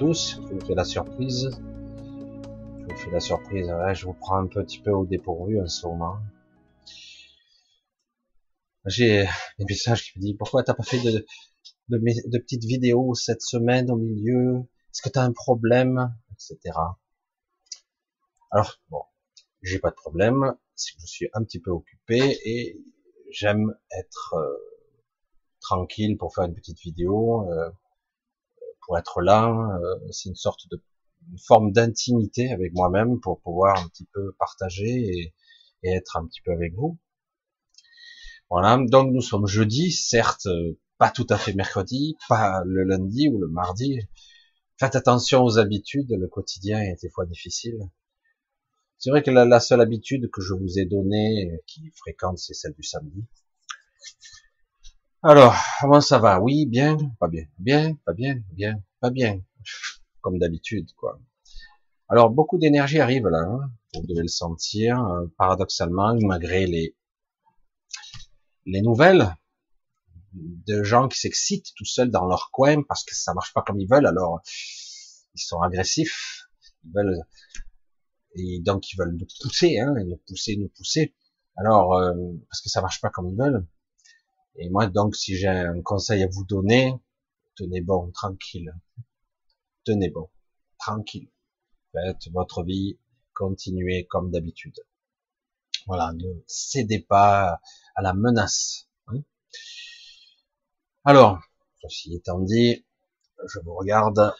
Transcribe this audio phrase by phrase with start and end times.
[0.00, 1.50] Je vous fais la surprise.
[1.52, 3.70] Je vous fais la surprise.
[3.92, 6.16] je vous prends un petit peu au dépourvu en ce moment.
[8.86, 9.28] J'ai
[9.58, 11.26] des messages qui me disent pourquoi t'as pas fait de,
[11.90, 14.60] de, petites vidéos cette semaine au milieu?
[14.90, 16.16] Est-ce que t'as un problème?
[16.32, 16.58] Etc.
[18.50, 19.02] Alors bon,
[19.60, 20.56] j'ai pas de problème.
[20.76, 22.80] C'est que je suis un petit peu occupé et
[23.30, 24.56] j'aime être euh,
[25.60, 27.46] tranquille pour faire une petite vidéo.
[27.52, 27.70] Euh,
[28.90, 29.78] pour être là.
[29.80, 30.82] Euh, c'est une sorte de
[31.46, 35.32] forme d'intimité avec moi-même pour pouvoir un petit peu partager
[35.84, 36.98] et, être un petit peu avec vous.
[38.50, 40.48] Voilà, donc nous sommes jeudi, certes
[40.98, 44.00] pas tout à fait mercredi, pas le lundi ou le mardi.
[44.76, 47.78] Faites attention aux habitudes, le quotidien est des fois difficile.
[48.98, 52.54] C'est vrai que la, la, seule habitude que je vous ai donnée, qui fréquente, c'est
[52.54, 53.24] celle du samedi.
[55.22, 56.40] Alors, comment ça va?
[56.40, 59.42] Oui, bien, pas bien, bien, pas bien, bien, pas bien,
[60.22, 61.20] comme d'habitude, quoi.
[62.08, 63.70] Alors, beaucoup d'énergie arrive là, hein.
[63.94, 66.96] vous devez le sentir, euh, paradoxalement, malgré les
[68.64, 69.34] les nouvelles
[70.32, 73.80] de gens qui s'excitent tout seuls dans leur coin parce que ça marche pas comme
[73.80, 74.40] ils veulent, alors
[75.34, 76.46] ils sont agressifs,
[76.84, 77.20] ils veulent
[78.36, 81.14] et donc ils veulent nous pousser, hein, nous pousser, nous pousser.
[81.56, 82.14] Alors euh,
[82.48, 83.66] parce que ça marche pas comme ils veulent,
[84.56, 86.94] et moi, donc, si j'ai un conseil à vous donner,
[87.54, 88.74] tenez bon, tranquille.
[89.84, 90.28] Tenez bon,
[90.78, 91.30] tranquille.
[91.92, 92.98] Faites votre vie,
[93.34, 94.78] continuez comme d'habitude.
[95.86, 97.60] Voilà, ne cédez pas
[97.94, 98.88] à la menace.
[99.08, 99.22] Hein.
[101.04, 101.40] Alors,
[101.82, 102.84] ceci étant dit,
[103.46, 104.34] je vous regarde,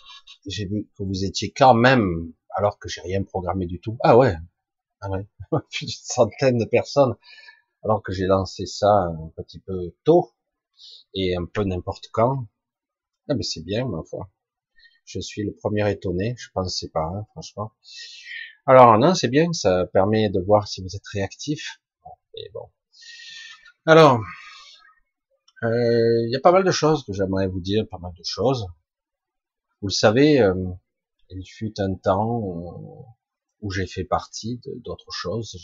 [0.47, 3.97] j'ai vu que vous étiez quand même, alors que j'ai rien programmé du tout.
[4.03, 4.34] Ah ouais,
[5.00, 5.26] ah ouais,
[5.81, 7.16] une centaine de personnes
[7.83, 10.33] alors que j'ai lancé ça un petit peu tôt
[11.15, 12.47] et un peu n'importe quand.
[13.29, 14.31] Ah ben c'est bien ma foi.
[15.05, 17.73] Je suis le premier étonné, je pensais pas, hein, franchement.
[18.67, 21.81] Alors non, c'est bien, ça permet de voir si vous êtes réactif.
[22.37, 22.71] Et bon.
[23.87, 24.21] Alors,
[25.62, 28.25] euh, il y a pas mal de choses que j'aimerais vous dire, pas mal de
[28.25, 28.67] choses.
[29.81, 30.55] Vous le savez, euh,
[31.31, 32.41] il fut un temps
[33.61, 35.57] où j'ai fait partie d'autres choses.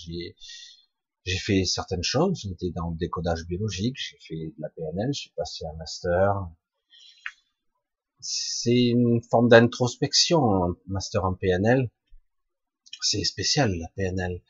[1.26, 5.32] J'ai fait certaines choses, j'étais dans le décodage biologique, j'ai fait de la PNL, j'ai
[5.36, 6.48] passé un master.
[8.20, 11.90] C'est une forme d'introspection, un master en PNL.
[13.00, 14.40] C'est spécial, la PNL.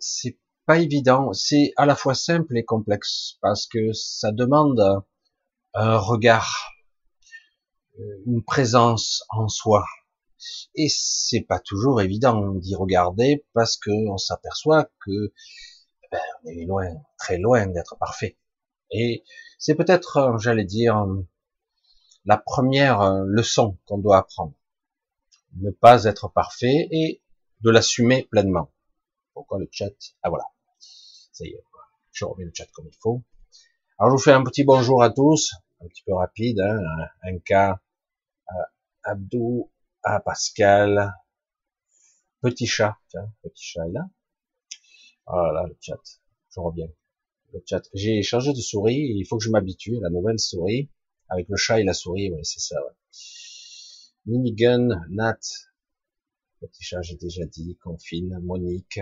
[0.00, 4.80] C'est pas évident, c'est à la fois simple et complexe, parce que ça demande
[5.74, 6.72] un regard,
[8.26, 9.84] une présence en soi,
[10.74, 15.32] et c'est pas toujours évident d'y regarder parce que on s'aperçoit que
[16.10, 16.86] ben, on est loin,
[17.18, 18.38] très loin d'être parfait.
[18.90, 19.24] Et
[19.58, 21.06] c'est peut-être, euh, j'allais dire,
[22.24, 24.54] la première euh, leçon qu'on doit apprendre.
[25.54, 27.22] Ne pas être parfait et
[27.60, 28.70] de l'assumer pleinement.
[29.32, 29.92] Pourquoi le chat?
[30.22, 30.44] Ah voilà.
[30.78, 31.64] Ça y est,
[32.12, 33.22] je remets le chat comme il faut.
[33.98, 36.78] Alors je vous fais un petit bonjour à tous, un petit peu rapide, hein,
[37.22, 37.80] un cas
[38.50, 38.62] euh,
[39.04, 39.70] Abdou
[40.08, 41.12] ah, Pascal.
[42.40, 42.96] Petit chat.
[43.42, 44.08] Petit chat est là.
[45.26, 45.98] Voilà, oh le chat.
[46.50, 46.88] Je reviens.
[47.52, 47.82] Le chat.
[47.92, 48.94] J'ai changé de souris.
[48.94, 50.88] Il faut que je m'habitue à la nouvelle souris.
[51.28, 52.92] Avec le chat et la souris, ouais, c'est ça, ouais.
[54.26, 55.40] Minigun, Nat.
[56.60, 57.76] Petit chat, j'ai déjà dit.
[57.82, 59.00] Confine, Monique.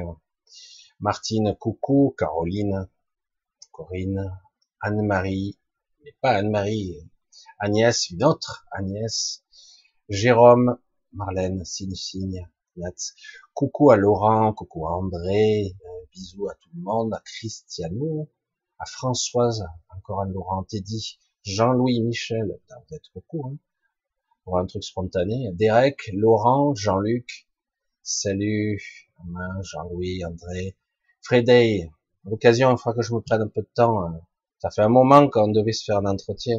[1.00, 2.14] Martine, coucou.
[2.16, 2.88] Caroline.
[3.72, 4.40] Corinne.
[4.80, 5.58] Anne-Marie.
[6.02, 6.96] Mais pas Anne-Marie.
[7.58, 9.44] Agnès, une autre Agnès.
[10.08, 10.78] Jérôme,
[11.14, 13.14] Marlène, signe, signe, Nats.
[13.54, 18.28] Coucou à Laurent, coucou à André, euh, bisous à tout le monde, à Christiano,
[18.80, 23.56] à Françoise, encore à Laurent, Teddy, Jean-Louis, Michel, vous êtes beaucoup, hein,
[24.42, 27.48] pour un truc spontané, Derek, Laurent, Jean-Luc,
[28.02, 28.82] salut,
[29.62, 30.76] Jean-Louis, André,
[31.22, 31.90] Frédéric,
[32.24, 34.20] l'occasion, il faudra que je me prenne un peu de temps, hein.
[34.58, 36.58] ça fait un moment qu'on devait se faire un entretien,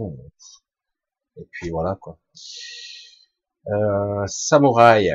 [1.36, 2.18] et puis voilà, quoi.
[3.68, 5.12] Euh, Samouraï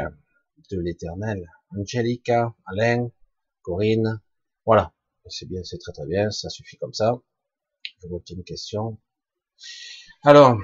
[0.71, 3.11] de l'éternel, Angelica, Alain,
[3.63, 4.21] Corinne,
[4.67, 4.93] voilà.
[5.29, 7.21] C'est bien, c'est très très bien, ça suffit comme ça.
[8.03, 8.99] Je une question.
[10.25, 10.59] Alors,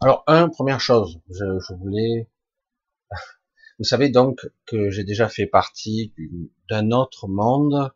[0.00, 2.28] alors un, première chose, je, je voulais,
[3.78, 6.12] vous savez donc que j'ai déjà fait partie
[6.68, 7.92] d'un autre monde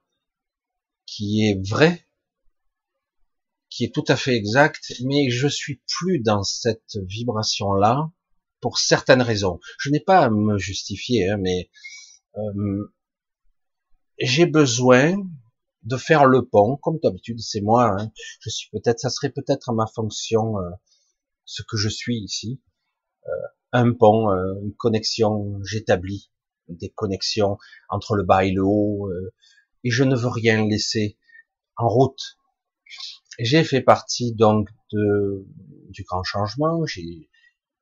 [1.06, 2.03] qui est vrai,
[3.74, 8.08] qui est tout à fait exact, mais je suis plus dans cette vibration-là
[8.60, 9.58] pour certaines raisons.
[9.80, 11.70] Je n'ai pas à me justifier, hein, mais
[12.36, 12.92] euh,
[14.20, 15.16] j'ai besoin
[15.82, 17.96] de faire le pont, comme d'habitude, c'est moi.
[17.98, 18.12] Hein.
[18.38, 20.70] je suis peut-être, ça serait peut-être ma fonction euh,
[21.44, 22.62] ce que je suis ici,
[23.26, 26.30] euh, un pont, euh, une connexion, j'établis
[26.68, 29.34] des connexions entre le bas et le haut, euh,
[29.82, 31.18] et je ne veux rien laisser
[31.76, 32.38] en route.
[33.38, 35.46] J'ai fait partie donc de,
[35.90, 36.84] du grand changement.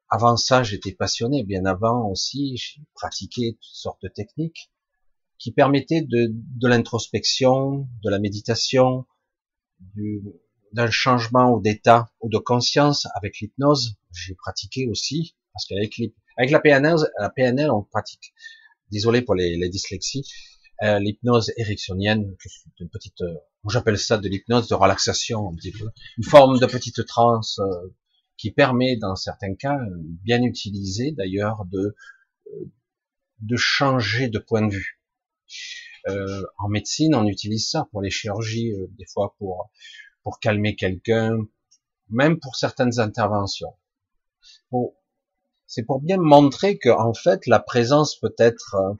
[0.08, 1.42] Avant ça, j'étais passionné.
[1.42, 4.70] Bien avant aussi, j'ai pratiqué toutes sortes de techniques
[5.38, 9.06] qui permettaient de, de l'introspection, de la méditation,
[9.80, 10.22] du,
[10.72, 13.96] d'un changement d'état ou de conscience avec l'hypnose.
[14.12, 16.00] J'ai pratiqué aussi parce qu'avec
[16.38, 18.32] avec la PNL, la PNL, on pratique.
[18.90, 20.24] Désolé pour les, les dyslexies.
[20.82, 22.34] Euh, l'hypnose érectionienne,
[22.80, 23.34] une petite, euh,
[23.70, 25.88] j'appelle ça de l'hypnose de relaxation un petit peu,
[26.18, 27.94] une forme de petite transe euh,
[28.36, 29.78] qui permet, dans certains cas,
[30.24, 31.94] bien utilisé d'ailleurs, de
[33.40, 35.00] de changer de point de vue.
[36.58, 39.70] en médecine, on utilise ça pour les chirurgies, des fois pour
[40.22, 41.38] pour calmer quelqu'un,
[42.08, 43.74] même pour certaines interventions.
[45.66, 48.94] c'est pour bien montrer que en fait la présence peut être euh,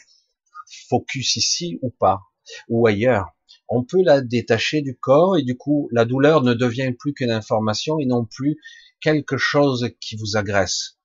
[0.89, 2.23] focus ici ou pas,
[2.69, 3.37] ou ailleurs.
[3.75, 7.31] On peut la détacher du corps et du coup la douleur ne devient plus qu'une
[7.31, 8.59] information et non plus
[9.01, 10.99] quelque chose qui vous agresse.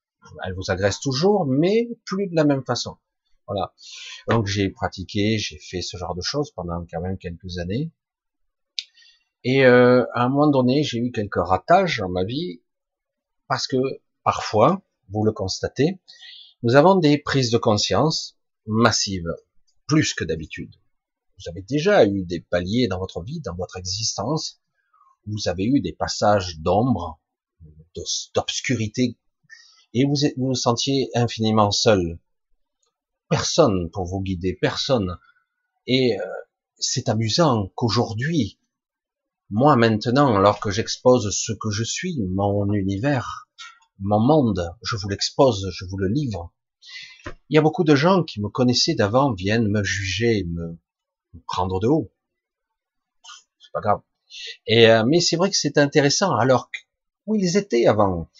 [0.44, 2.98] Elle vous agresse toujours, mais plus de la même façon.
[3.46, 3.72] Voilà.
[4.28, 7.90] Donc j'ai pratiqué, j'ai fait ce genre de choses pendant quand même quelques années.
[9.44, 12.60] Et euh, à un moment donné, j'ai eu quelques ratages dans ma vie
[13.46, 13.78] parce que
[14.24, 15.98] parfois, vous le constatez,
[16.62, 18.36] nous avons des prises de conscience
[18.66, 19.34] massives,
[19.86, 20.74] plus que d'habitude.
[21.38, 24.60] Vous avez déjà eu des paliers dans votre vie, dans votre existence,
[25.26, 27.20] vous avez eu des passages d'ombre,
[28.34, 29.18] d'obscurité,
[29.94, 32.18] et vous, vous vous sentiez infiniment seul.
[33.28, 35.18] Personne pour vous guider, personne.
[35.86, 36.24] Et euh,
[36.76, 38.58] c'est amusant qu'aujourd'hui,
[39.50, 43.48] moi maintenant, alors que j'expose ce que je suis, mon univers,
[44.00, 46.52] mon monde, je vous l'expose, je vous le livre.
[47.48, 50.78] Il y a beaucoup de gens qui me connaissaient d'avant viennent me juger, me,
[51.46, 52.10] prendre de haut.
[53.60, 54.00] C'est pas grave.
[54.66, 56.34] Et euh, mais c'est vrai que c'est intéressant.
[56.36, 56.70] Alors
[57.26, 58.30] où ils étaient avant,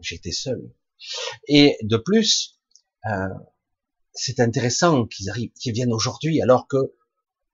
[0.00, 0.72] j'étais seul.
[1.48, 2.58] Et de plus,
[3.06, 3.28] euh,
[4.12, 6.94] c'est intéressant qu'ils arrivent, qu'ils viennent aujourd'hui, alors que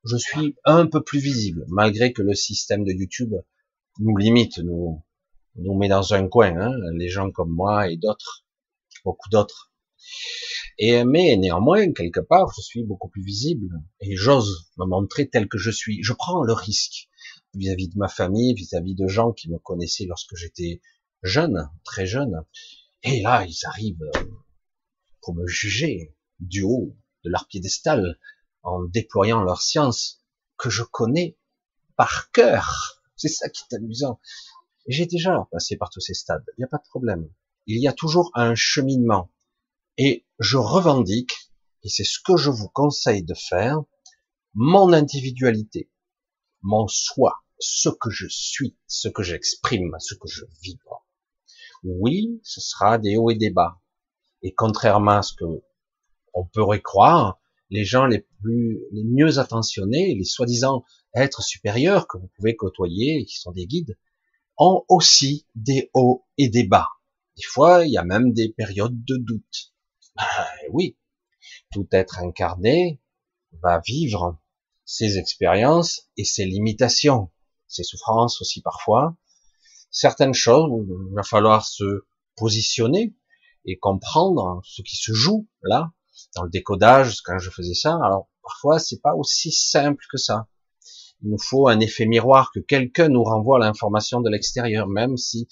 [0.05, 3.35] je suis un peu plus visible, malgré que le système de YouTube
[3.99, 5.03] nous limite, nous,
[5.57, 8.47] nous met dans un coin, hein, les gens comme moi et d'autres,
[9.05, 9.70] beaucoup d'autres.
[10.78, 13.69] Et mais néanmoins, quelque part, je suis beaucoup plus visible
[14.00, 16.02] et j'ose me montrer tel que je suis.
[16.02, 17.09] Je prends le risque
[17.54, 20.80] vis-à-vis de ma famille, vis-à-vis de gens qui me connaissaient lorsque j'étais
[21.23, 22.45] jeune, très jeune.
[23.02, 24.30] Et là, ils arrivent euh,
[25.23, 28.19] pour me juger du haut de leur piédestal,
[28.62, 30.23] en déployant leur science
[30.57, 31.38] que je connais
[31.97, 33.02] par cœur.
[33.16, 34.21] C'est ça qui est amusant.
[34.87, 37.28] J'ai déjà passé par tous ces stades, il n'y a pas de problème.
[37.66, 39.30] Il y a toujours un cheminement.
[39.99, 41.32] Et je revendique,
[41.82, 43.82] et c'est ce que je vous conseille de faire,
[44.54, 45.90] mon individualité,
[46.62, 51.06] mon soi, ce que je suis, ce que j'exprime, ce que je vibre.
[51.85, 53.80] Oui, ce sera des hauts et des bas.
[54.42, 55.44] Et contrairement à ce que
[56.35, 62.18] on pourrait croire, les gens les plus, les mieux attentionnés, les soi-disant êtres supérieurs que
[62.18, 63.99] vous pouvez côtoyer, qui sont des guides,
[64.59, 66.88] ont aussi des hauts et des bas.
[67.37, 69.73] Des fois, il y a même des périodes de doute.
[70.21, 70.99] Ben, oui,
[71.73, 73.00] tout être incarné
[73.62, 74.39] va vivre
[74.85, 77.31] ses expériences et ses limitations,
[77.69, 79.17] ses souffrances aussi parfois.
[79.91, 82.05] Certaines choses, il va falloir se
[82.37, 83.15] positionner
[83.65, 85.93] et comprendre ce qui se joue là,
[86.37, 87.99] dans le décodage, quand je faisais ça.
[88.05, 90.49] Alors parfois, c'est pas aussi simple que ça.
[91.23, 95.49] Il nous faut un effet miroir que quelqu'un nous renvoie l'information de l'extérieur, même si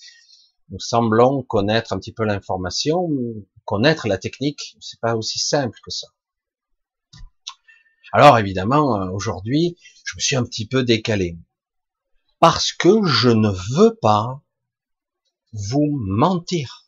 [0.71, 3.09] nous semblons connaître un petit peu l'information,
[3.69, 6.07] connaître la technique, c'est pas aussi simple que ça.
[8.15, 11.39] Alors évidemment, euh, aujourd'hui, je me suis un petit peu décalé
[12.39, 14.43] parce que je ne veux pas
[15.53, 16.87] vous mentir.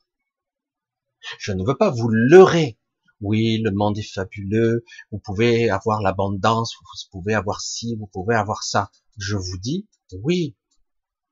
[1.39, 2.79] Je ne veux pas vous leurrer
[3.21, 8.35] oui, le monde est fabuleux, vous pouvez avoir l'abondance, vous pouvez avoir ci, vous pouvez
[8.35, 8.91] avoir ça.
[9.19, 9.87] Je vous dis,
[10.23, 10.57] oui,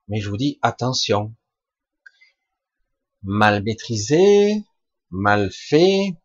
[0.09, 1.35] mais je vous dis, attention.
[3.23, 4.67] Mal maîtrisé,
[5.11, 6.17] mal fait,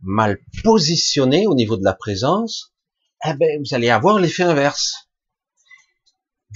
[0.00, 2.74] mal positionné au niveau de la présence,
[3.24, 5.08] eh ben, vous allez avoir l'effet inverse.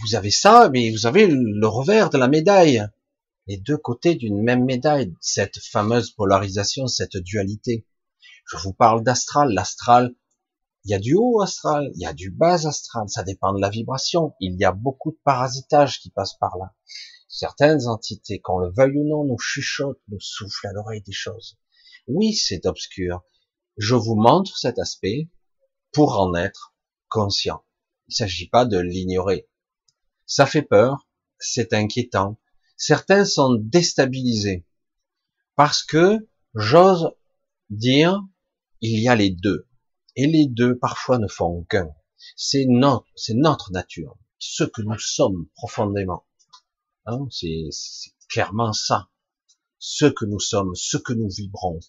[0.02, 2.86] Vous avez ça, mais vous avez le revers de la médaille.
[3.46, 7.86] Les deux côtés d'une même médaille, cette fameuse polarisation, cette dualité.
[8.46, 9.52] Je vous parle d'astral.
[9.52, 10.14] L'astral,
[10.84, 13.08] il y a du haut astral, il y a du bas astral.
[13.08, 14.34] Ça dépend de la vibration.
[14.40, 16.74] Il y a beaucoup de parasitage qui passe par là.
[17.28, 21.58] certaines entités, qu'on le veuille ou non, nous chuchotent, nous soufflent à l'oreille des choses.
[22.08, 23.22] Oui, c'est obscur.
[23.76, 25.28] Je vous montre cet aspect
[25.92, 26.74] pour en être
[27.08, 27.62] conscient.
[28.08, 29.48] Il ne s'agit pas de l'ignorer.
[30.26, 31.06] Ça fait peur,
[31.38, 32.40] c'est inquiétant.
[32.76, 34.66] Certains sont déstabilisés
[35.54, 37.10] parce que j'ose
[37.68, 38.22] dire
[38.80, 39.68] il y a les deux.
[40.16, 41.90] Et les deux parfois ne font qu'un.
[42.36, 46.26] C'est notre, nature, ce que nous sommes profondément.
[47.06, 47.68] Hein, c'est
[48.28, 49.08] clairement ça.
[49.78, 51.80] Ce que nous sommes, ce que nous vibrons.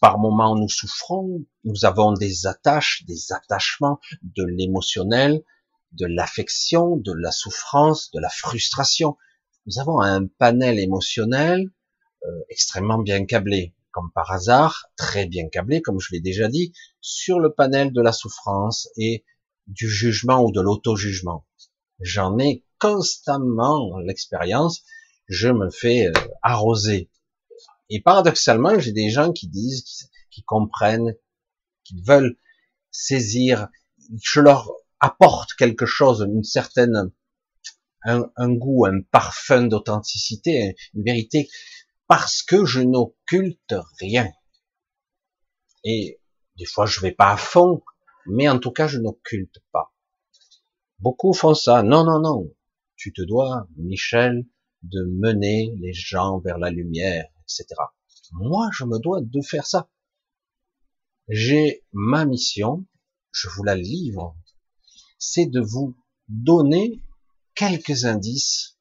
[0.00, 5.42] Par moments, nous souffrons, nous avons des attaches, des attachements, de l'émotionnel,
[5.92, 9.16] de l'affection, de la souffrance, de la frustration.
[9.66, 11.70] Nous avons un panel émotionnel
[12.24, 16.72] euh, extrêmement bien câblé, comme par hasard, très bien câblé, comme je l'ai déjà dit,
[17.00, 19.24] sur le panel de la souffrance et
[19.66, 21.46] du jugement ou de l'auto-jugement.
[22.00, 24.82] J'en ai constamment l'expérience,
[25.28, 27.10] je me fais euh, arroser.
[27.90, 31.14] Et paradoxalement, j'ai des gens qui disent, qui, comprennent,
[31.84, 32.38] qui veulent
[32.90, 33.68] saisir,
[34.22, 37.12] je leur apporte quelque chose, une certaine,
[38.04, 41.48] un, goût, un parfum d'authenticité, une vérité,
[42.06, 44.30] parce que je n'occulte rien.
[45.84, 46.20] Et
[46.56, 47.82] des fois, je vais pas à fond,
[48.26, 49.94] mais en tout cas, je n'occulte pas.
[50.98, 51.82] Beaucoup font ça.
[51.82, 52.50] Non, non, non.
[52.96, 54.46] Tu te dois, Michel,
[54.82, 57.66] de mener les gens vers la lumière, etc.
[58.32, 59.88] Moi, je me dois de faire ça.
[61.28, 62.84] J'ai ma mission,
[63.30, 64.36] je vous la livre,
[65.18, 65.96] c'est de vous
[66.28, 67.02] donner
[67.54, 68.78] quelques indices,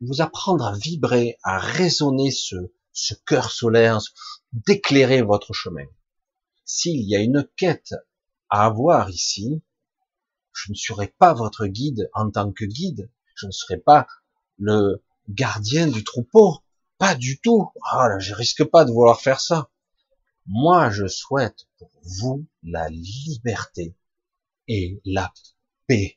[0.00, 2.56] vous apprendre à vibrer, à raisonner ce,
[2.92, 4.00] ce cœur solaire,
[4.52, 5.86] d'éclairer votre chemin
[6.70, 7.94] s'il y a une quête
[8.48, 9.60] à avoir ici,
[10.52, 14.06] je ne serai pas votre guide en tant que guide, je ne serai pas
[14.56, 16.60] le gardien du troupeau,
[17.00, 17.72] pas du tout.
[17.90, 19.70] Ah là, je risque pas de vouloir faire ça.
[20.44, 23.96] Moi, je souhaite pour vous la liberté
[24.68, 25.32] et la
[25.86, 26.14] paix.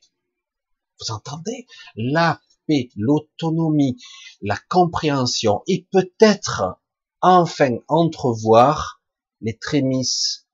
[1.00, 1.66] Vous entendez?
[1.96, 3.96] La paix, l'autonomie,
[4.42, 6.78] la compréhension et peut-être
[7.22, 9.00] enfin entrevoir
[9.40, 10.46] les trémisses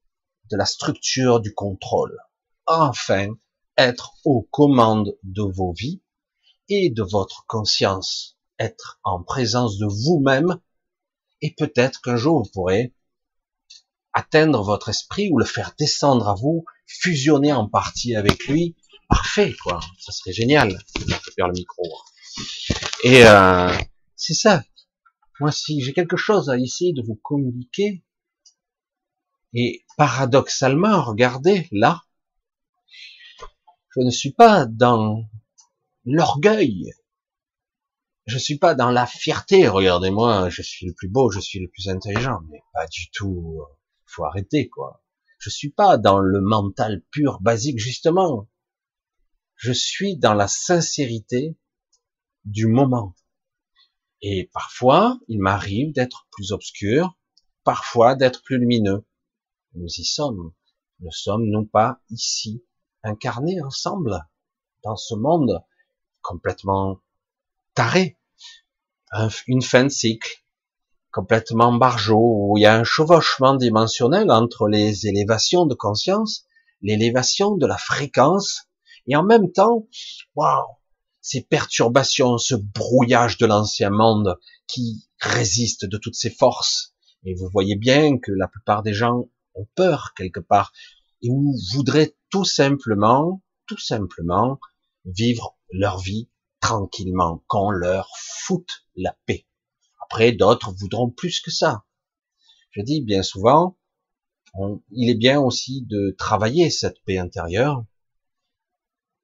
[0.49, 2.17] de la structure du contrôle.
[2.67, 3.35] Enfin,
[3.77, 6.03] être aux commandes de vos vies
[6.69, 10.61] et de votre conscience, être en présence de vous-même,
[11.43, 12.95] et peut-être qu'un jour vous pourrez
[14.13, 18.77] atteindre votre esprit ou le faire descendre à vous, fusionner en partie avec lui.
[19.09, 19.81] Parfait, quoi.
[19.99, 20.79] Ça serait génial.
[23.03, 23.73] Et euh,
[24.15, 24.63] c'est ça.
[25.41, 28.05] Moi, si j'ai quelque chose à essayer de vous communiquer,
[29.55, 32.03] et paradoxalement, regardez, là,
[33.97, 35.25] je ne suis pas dans
[36.05, 36.93] l'orgueil.
[38.31, 39.67] Je suis pas dans la fierté.
[39.67, 43.61] Regardez-moi, je suis le plus beau, je suis le plus intelligent, mais pas du tout.
[44.07, 45.03] Faut arrêter, quoi.
[45.39, 48.49] Je suis pas dans le mental pur, basique, justement.
[49.57, 51.59] Je suis dans la sincérité
[52.45, 53.17] du moment.
[54.23, 57.19] Et parfois, il m'arrive d'être plus obscur,
[57.65, 59.05] parfois d'être plus lumineux.
[59.75, 60.53] Nous y sommes.
[61.01, 62.65] Nous sommes non pas ici,
[63.03, 64.25] incarnés ensemble,
[64.85, 65.65] dans ce monde
[66.23, 67.01] complètement
[67.75, 68.20] taré,
[69.47, 70.45] une fin de cycle,
[71.13, 76.47] complètement barjot, où il y a un chevauchement dimensionnel entre les élévations de conscience,
[76.83, 78.69] l'élévation de la fréquence,
[79.07, 79.89] et en même temps,
[80.35, 80.67] waouh,
[81.21, 86.95] ces perturbations, ce brouillage de l'ancien monde qui résiste de toutes ses forces.
[87.25, 90.73] Et vous voyez bien que la plupart des gens ont peur quelque part
[91.23, 94.59] et ou voudraient tout simplement, tout simplement
[95.05, 96.30] vivre leur vie
[96.61, 99.47] tranquillement, qu'on leur foute la paix.
[100.03, 101.85] Après, d'autres voudront plus que ça.
[102.71, 103.77] Je dis bien souvent,
[104.91, 107.85] il est bien aussi de travailler cette paix intérieure,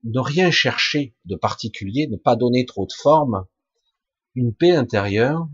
[0.04, 3.46] ne rien chercher de particulier, ne pas donner trop de forme,
[4.34, 5.48] une paix intérieure,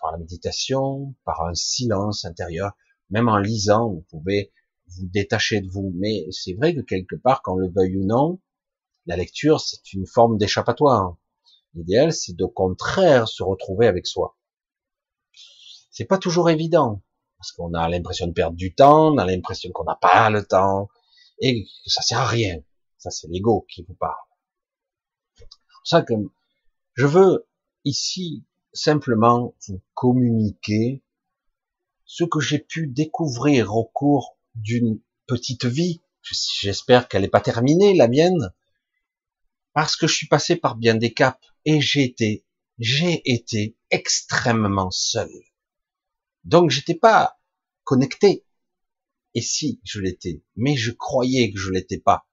[0.00, 2.72] par la méditation, par un silence intérieur,
[3.10, 4.52] même en lisant, vous pouvez
[4.88, 5.92] vous détacher de vous.
[5.96, 8.40] Mais c'est vrai que quelque part, qu'on le veuille ou non,
[9.06, 11.16] la lecture, c'est une forme d'échappatoire.
[11.74, 14.36] L'idéal, c'est au contraire se retrouver avec soi.
[15.90, 17.02] C'est pas toujours évident,
[17.38, 20.44] parce qu'on a l'impression de perdre du temps, on a l'impression qu'on n'a pas le
[20.44, 20.88] temps,
[21.38, 22.60] et que ça sert à rien.
[22.98, 24.14] Ça, c'est l'ego qui vous parle.
[25.34, 25.46] C'est
[25.84, 26.04] ça
[26.94, 27.46] je veux
[27.84, 31.02] ici simplement vous communiquer
[32.06, 37.94] ce que j'ai pu découvrir au cours d'une petite vie, j'espère qu'elle n'est pas terminée,
[37.94, 38.52] la mienne,
[39.76, 42.46] parce que je suis passé par bien des caps et j'ai été
[42.78, 45.28] j'ai été extrêmement seul.
[46.44, 47.38] Donc j'étais pas
[47.84, 48.46] connecté.
[49.34, 52.26] Et si je l'étais, mais je croyais que je l'étais pas.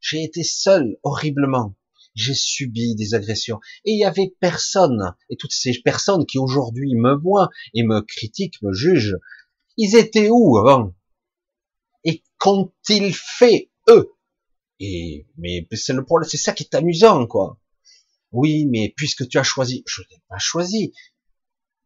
[0.00, 1.76] J'ai été seul horriblement.
[2.14, 5.14] J'ai subi des agressions et il y avait personne.
[5.28, 9.18] Et toutes ces personnes qui aujourd'hui me voient et me critiquent, me jugent,
[9.76, 10.94] ils étaient où avant?
[12.04, 14.15] Et qu'ont-ils fait eux?
[14.80, 17.58] Et mais c'est le problème, c'est ça qui est amusant, quoi.
[18.32, 20.92] Oui, mais puisque tu as choisi, je n'ai pas choisi.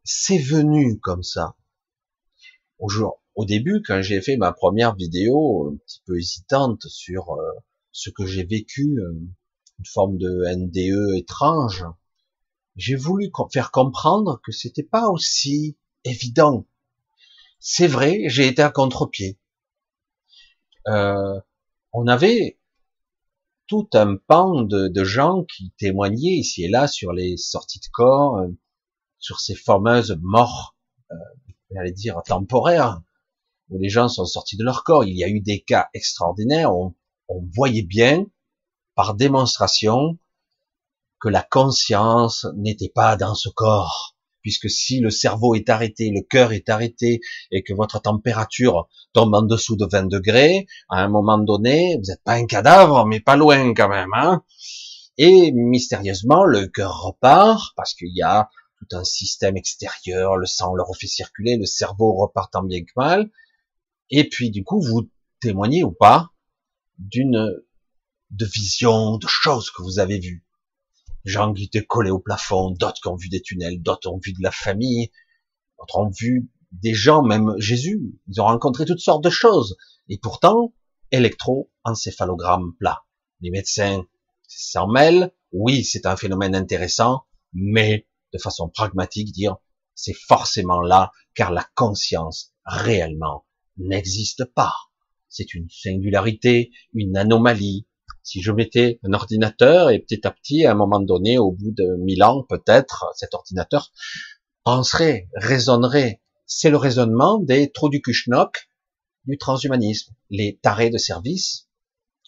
[0.05, 1.57] C'est venu comme ça.
[2.79, 7.33] Au, jour, au début, quand j'ai fait ma première vidéo, un petit peu hésitante sur
[7.35, 7.53] euh,
[7.93, 9.13] ce que j'ai vécu, euh,
[9.79, 11.85] une forme de NDE étrange,
[12.77, 16.67] j'ai voulu faire comprendre que c'était pas aussi évident.
[17.59, 19.39] C'est vrai, j'ai été à contre-pied.
[20.89, 21.39] Euh,
[21.93, 22.60] on avait
[23.71, 28.39] tout un pan de, gens qui témoignaient ici et là sur les sorties de corps,
[28.39, 28.49] euh,
[29.21, 30.75] sur ces fameuses morts,
[31.13, 31.15] euh,
[31.71, 33.01] j'allais dire temporaires,
[33.69, 35.05] où les gens sont sortis de leur corps.
[35.05, 36.75] Il y a eu des cas extraordinaires.
[36.75, 36.97] Où
[37.29, 38.27] on voyait bien,
[38.97, 40.19] par démonstration,
[41.21, 46.23] que la conscience n'était pas dans ce corps puisque si le cerveau est arrêté, le
[46.23, 51.09] cœur est arrêté, et que votre température tombe en dessous de 20 degrés, à un
[51.09, 54.13] moment donné, vous n'êtes pas un cadavre, mais pas loin quand même.
[54.15, 54.43] Hein
[55.23, 58.49] et mystérieusement, le cœur repart, parce qu'il y a
[58.79, 62.93] tout un système extérieur, le sang le refait circuler, le cerveau repart tant bien que
[62.97, 63.31] mal,
[64.09, 66.31] et puis du coup, vous témoignez ou pas
[66.99, 67.63] d'une
[68.31, 70.43] de vision, de choses que vous avez vues
[71.25, 74.33] gens qui étaient collés au plafond, d'autres qui ont vu des tunnels, d'autres ont vu
[74.33, 75.11] de la famille,
[75.79, 79.77] d'autres ont vu des gens, même Jésus, ils ont rencontré toutes sortes de choses.
[80.09, 80.75] Et pourtant,
[81.11, 83.03] électroencéphalogramme plat.
[83.41, 84.05] Les médecins
[84.47, 89.57] s'en mêlent, oui, c'est un phénomène intéressant, mais de façon pragmatique, dire
[89.95, 94.75] c'est forcément là, car la conscience réellement n'existe pas.
[95.29, 97.87] C'est une singularité, une anomalie,
[98.31, 101.73] si je mettais un ordinateur et petit à petit, à un moment donné, au bout
[101.73, 103.91] de mille ans, peut-être, cet ordinateur
[104.63, 106.23] penserait, raisonnerait.
[106.47, 108.71] C'est le raisonnement des trous du Kuchnok
[109.25, 110.15] du transhumanisme.
[110.31, 111.69] Les tarés de service,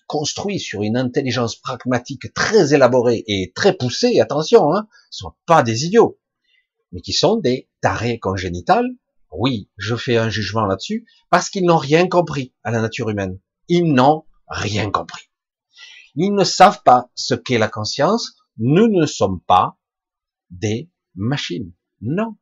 [0.09, 5.85] construits sur une intelligence pragmatique très élaborée et très poussée, attention, hein, sont pas des
[5.85, 6.19] idiots,
[6.91, 8.89] mais qui sont des tarés congénitales.
[9.31, 13.39] Oui, je fais un jugement là-dessus, parce qu'ils n'ont rien compris à la nature humaine.
[13.69, 15.29] Ils n'ont rien compris.
[16.15, 18.37] Ils ne savent pas ce qu'est la conscience.
[18.59, 19.79] Nous ne sommes pas
[20.51, 21.73] des machines.
[22.01, 22.37] Non.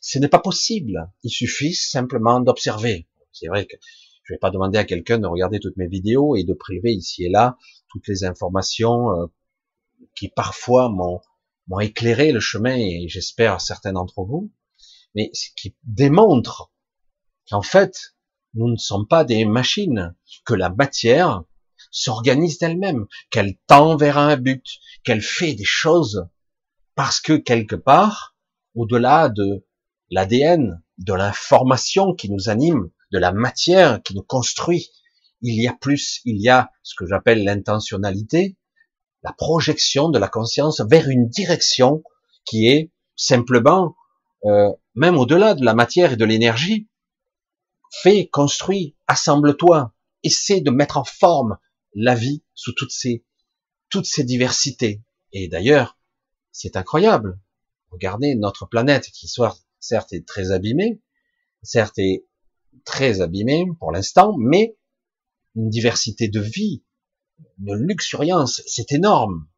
[0.00, 1.10] Ce n'est pas possible.
[1.22, 3.08] Il suffit simplement d'observer.
[3.32, 3.76] C'est vrai que
[4.22, 7.24] je vais pas demander à quelqu'un de regarder toutes mes vidéos et de prélever ici
[7.24, 7.56] et là
[7.88, 9.26] toutes les informations euh,
[10.14, 11.20] qui parfois m'ont
[11.70, 14.50] m'ont éclairé le chemin et j'espère certains d'entre vous,
[15.14, 16.72] mais ce qui démontre
[17.48, 18.16] qu'en fait,
[18.54, 20.14] nous ne sommes pas des machines,
[20.44, 21.44] que la matière
[21.90, 24.64] s'organise d'elle-même, qu'elle tend vers un but,
[25.04, 26.26] qu'elle fait des choses
[26.94, 28.36] parce que quelque part,
[28.74, 29.64] au-delà de
[30.10, 34.90] l'ADN, de l'information qui nous anime, de la matière qui nous construit,
[35.42, 38.56] il y a plus, il y a ce que j'appelle l'intentionnalité,
[39.22, 42.02] la projection de la conscience vers une direction
[42.44, 43.96] qui est simplement,
[44.44, 46.88] euh, même au-delà de la matière et de l'énergie,
[48.02, 51.58] fais, construis, assemble-toi, essaie de mettre en forme
[51.94, 53.24] la vie sous toutes ces,
[53.88, 55.02] toutes ces diversités.
[55.32, 55.98] Et d'ailleurs,
[56.52, 57.40] c'est incroyable.
[57.90, 61.00] Regardez notre planète qui soit certes est très abîmée,
[61.62, 62.26] certes est
[62.84, 64.76] très abîmée pour l'instant, mais
[65.56, 66.84] une diversité de vie,
[67.58, 69.48] une luxuriance, c'est énorme.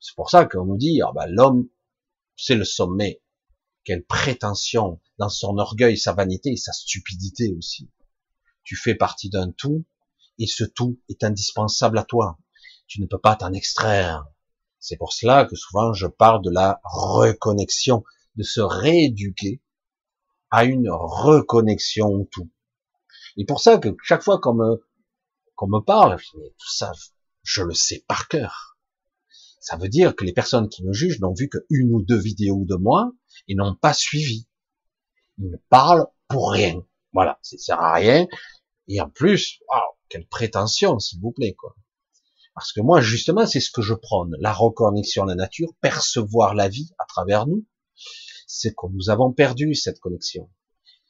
[0.00, 1.68] C'est pour ça qu'on nous dit, ah ben, l'homme,
[2.36, 3.22] c'est le sommet.
[3.84, 7.90] Quelle prétention dans son orgueil, sa vanité et sa stupidité aussi.
[8.64, 9.84] Tu fais partie d'un tout,
[10.38, 12.38] et ce tout est indispensable à toi.
[12.86, 14.26] Tu ne peux pas t'en extraire.
[14.78, 18.04] C'est pour cela que souvent je parle de la reconnexion,
[18.36, 19.62] de se rééduquer
[20.50, 22.50] à une reconnexion au tout.
[23.36, 24.86] Et pour ça que chaque fois qu'on me,
[25.54, 26.92] qu'on me parle, tout ça,
[27.42, 28.78] je le sais par cœur.
[29.60, 32.64] Ça veut dire que les personnes qui me jugent n'ont vu qu'une ou deux vidéos
[32.64, 33.10] de moi
[33.48, 34.46] et n'ont pas suivi.
[35.38, 36.82] Ils me parlent pour rien.
[37.12, 38.26] Voilà, ça sert à rien.
[38.88, 39.60] Et en plus,
[40.08, 41.74] quelle prétention, s'il vous plaît, quoi.
[42.54, 46.54] Parce que moi, justement, c'est ce que je prône, la reconnexion à la nature, percevoir
[46.54, 47.66] la vie à travers nous.
[48.46, 50.50] C'est que nous avons perdu cette connexion.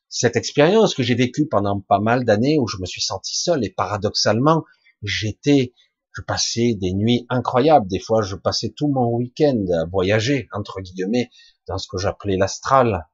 [0.09, 3.65] Cette expérience que j'ai vécue pendant pas mal d'années où je me suis senti seul
[3.65, 4.65] et paradoxalement,
[5.03, 5.73] j'étais
[6.17, 7.87] Je passais des nuits incroyables.
[7.89, 11.31] Des fois, je passais tout mon week-end à voyager, entre guillemets,
[11.69, 13.07] dans ce que j'appelais l'astral.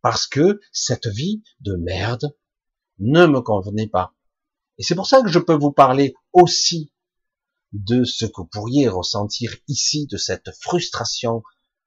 [0.00, 2.36] Parce que cette vie de merde
[2.98, 4.12] ne me convenait pas.
[4.78, 6.92] Et c'est pour ça que je peux vous parler aussi
[7.72, 11.42] de ce que vous pourriez ressentir ici, de cette frustration,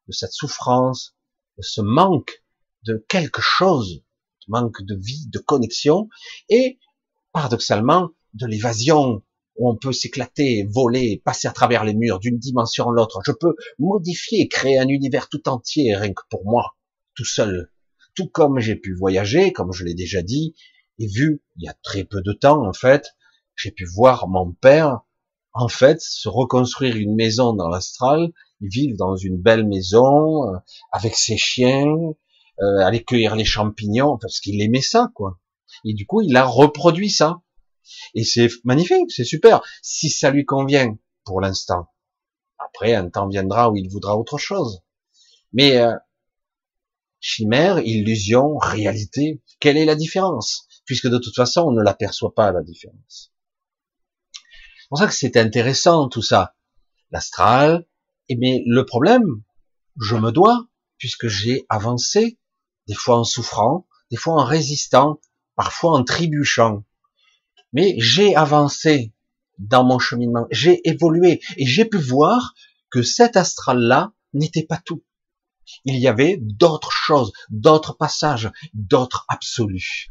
[0.07, 1.15] de cette souffrance,
[1.57, 2.43] de ce manque
[2.85, 4.03] de quelque chose,
[4.47, 6.07] manque de vie, de connexion,
[6.49, 6.79] et
[7.31, 9.23] paradoxalement de l'évasion,
[9.57, 13.21] où on peut s'éclater, voler, passer à travers les murs d'une dimension à l'autre.
[13.25, 16.75] Je peux modifier, créer un univers tout entier, rien que pour moi,
[17.15, 17.71] tout seul.
[18.15, 20.55] Tout comme j'ai pu voyager, comme je l'ai déjà dit,
[20.99, 23.15] et vu, il y a très peu de temps, en fait,
[23.55, 25.01] j'ai pu voir mon père,
[25.53, 28.31] en fait, se reconstruire une maison dans l'astral,
[28.61, 30.57] vivre dans une belle maison, euh,
[30.91, 31.85] avec ses chiens,
[32.61, 35.39] euh, aller cueillir les champignons, parce qu'il aimait ça, quoi.
[35.83, 37.41] Et du coup, il a reproduit ça.
[38.13, 39.61] Et c'est magnifique, c'est super.
[39.81, 41.87] Si ça lui convient pour l'instant.
[42.57, 44.81] Après, un temps viendra où il voudra autre chose.
[45.53, 45.93] Mais euh,
[47.19, 50.67] chimère, illusion, réalité, quelle est la différence?
[50.85, 53.31] Puisque de toute façon, on ne l'aperçoit pas la différence.
[54.33, 56.55] C'est pour ça que c'est intéressant tout ça.
[57.11, 57.85] L'astral.
[58.29, 59.43] Et mais le problème,
[59.99, 60.67] je me dois,
[60.97, 62.39] puisque j'ai avancé,
[62.87, 65.19] des fois en souffrant, des fois en résistant,
[65.55, 66.83] parfois en trébuchant.
[67.73, 69.13] Mais j'ai avancé
[69.57, 72.53] dans mon cheminement, j'ai évolué et j'ai pu voir
[72.89, 75.03] que cet astral-là n'était pas tout.
[75.83, 80.09] Il y avait d'autres choses, d'autres passages, d'autres absolus.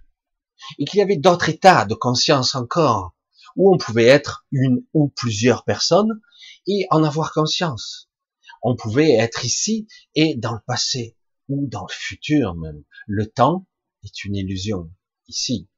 [0.78, 3.14] Et qu'il y avait d'autres états de conscience encore,
[3.56, 6.20] où on pouvait être une ou plusieurs personnes
[6.66, 8.10] et en avoir conscience.
[8.62, 11.16] On pouvait être ici et dans le passé,
[11.48, 12.82] ou dans le futur même.
[13.06, 13.66] Le temps
[14.02, 14.90] est une illusion.
[15.28, 15.68] Ici,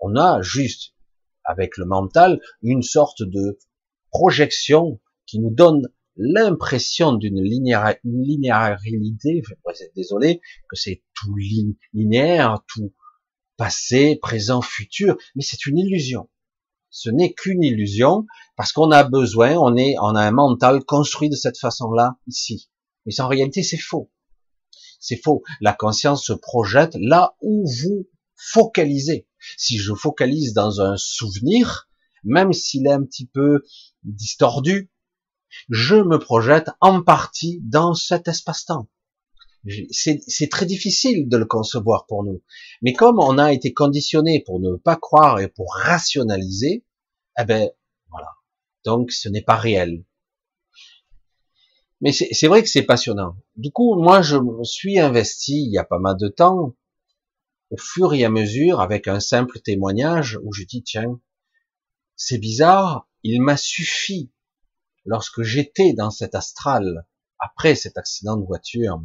[0.00, 0.94] on a juste,
[1.44, 3.58] avec le mental, une sorte de
[4.10, 9.42] projection qui nous donne l'impression d'une linéarité,
[9.94, 11.34] désolé, que c'est tout
[11.92, 12.94] linéaire, tout
[13.56, 16.28] passé, présent, futur, mais c'est une illusion.
[16.90, 21.28] Ce n'est qu'une illusion parce qu'on a besoin, on est, on a un mental construit
[21.28, 22.70] de cette façon-là ici.
[23.04, 24.10] Mais en réalité, c'est faux.
[24.98, 25.42] C'est faux.
[25.60, 29.28] La conscience se projette là où vous focalisez.
[29.56, 31.88] Si je focalise dans un souvenir,
[32.24, 33.62] même s'il est un petit peu
[34.02, 34.90] distordu,
[35.68, 38.88] je me projette en partie dans cet espace-temps.
[39.90, 42.42] C'est très difficile de le concevoir pour nous.
[42.82, 46.84] Mais comme on a été conditionné pour ne pas croire et pour rationaliser,
[47.38, 47.70] eh ben
[48.10, 48.28] voilà.
[48.84, 50.04] Donc ce n'est pas réel.
[52.00, 53.36] Mais c'est vrai que c'est passionnant.
[53.56, 56.76] Du coup, moi, je me suis investi il y a pas mal de temps,
[57.70, 61.20] au fur et à mesure, avec un simple témoignage où je dis, tiens,
[62.14, 64.30] c'est bizarre, il m'a suffi,
[65.04, 67.06] lorsque j'étais dans cet astral,
[67.38, 69.02] après cet accident de voiture,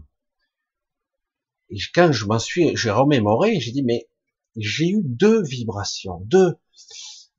[1.72, 4.10] et quand je m'en suis, j'ai remémoré, j'ai dit, mais
[4.58, 6.56] j'ai eu deux vibrations, deux.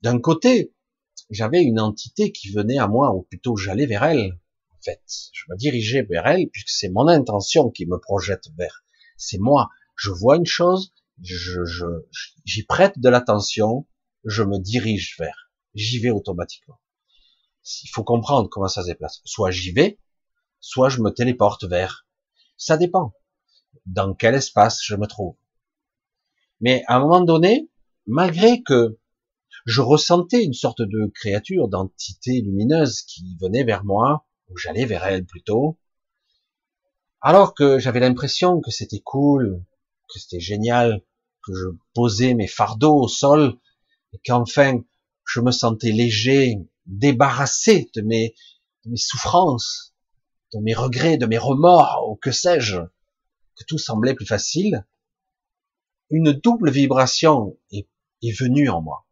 [0.01, 0.73] D'un côté,
[1.29, 4.39] j'avais une entité qui venait à moi, ou plutôt j'allais vers elle,
[4.83, 5.01] fait.
[5.31, 8.83] Je me dirigeais vers elle puisque c'est mon intention qui me projette vers.
[9.17, 9.69] C'est moi.
[9.95, 11.85] Je vois une chose, je, je,
[12.45, 13.87] j'y prête de l'attention,
[14.25, 15.51] je me dirige vers.
[15.75, 16.79] J'y vais automatiquement.
[17.83, 19.21] Il faut comprendre comment ça se déplace.
[19.25, 19.99] Soit j'y vais,
[20.59, 22.07] soit je me téléporte vers.
[22.57, 23.13] Ça dépend
[23.85, 25.35] dans quel espace je me trouve.
[26.61, 27.69] Mais à un moment donné,
[28.07, 28.97] malgré que
[29.65, 35.05] je ressentais une sorte de créature, d'entité lumineuse qui venait vers moi, ou j'allais vers
[35.05, 35.77] elle plutôt,
[37.21, 39.63] alors que j'avais l'impression que c'était cool,
[40.13, 41.01] que c'était génial,
[41.45, 43.57] que je posais mes fardeaux au sol,
[44.13, 44.81] et qu'enfin
[45.25, 48.35] je me sentais léger, débarrassé de mes,
[48.85, 49.93] de mes souffrances,
[50.53, 52.77] de mes regrets, de mes remords, ou que sais-je,
[53.55, 54.85] que tout semblait plus facile,
[56.09, 57.87] une double vibration est,
[58.39, 59.05] venue en moi.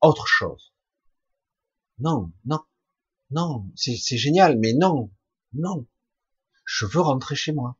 [0.00, 0.72] Autre chose.
[1.98, 2.60] Non, non,
[3.30, 5.10] non, c'est génial, mais non,
[5.52, 5.86] non,
[6.64, 7.76] je veux rentrer chez moi.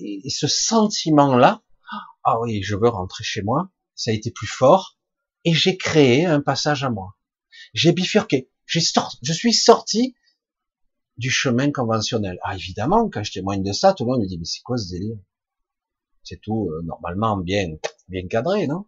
[0.00, 1.62] Et ce sentiment-là,
[2.24, 4.98] ah oui, je veux rentrer chez moi, ça a été plus fort,
[5.44, 7.16] et j'ai créé un passage à moi.
[7.74, 10.16] J'ai bifurqué, j'ai je suis sorti
[11.16, 12.38] du chemin conventionnel.
[12.42, 14.76] Ah évidemment, quand je témoigne de ça, tout le monde me dit mais c'est quoi
[14.76, 15.16] ce délire?
[16.22, 17.76] C'est tout euh, normalement bien
[18.08, 18.86] bien cadré, non?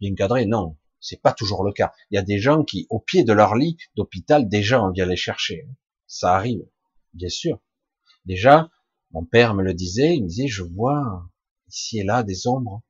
[0.00, 0.76] Bien cadré, non.
[1.00, 1.92] C'est pas toujours le cas.
[2.10, 5.06] Il y a des gens qui, au pied de leur lit d'hôpital, déjà on vient
[5.06, 5.68] les chercher.
[6.06, 6.64] Ça arrive,
[7.12, 7.60] bien sûr.
[8.24, 8.70] Déjà,
[9.10, 11.28] mon père me le disait, il me disait, je vois
[11.68, 12.82] ici et là des ombres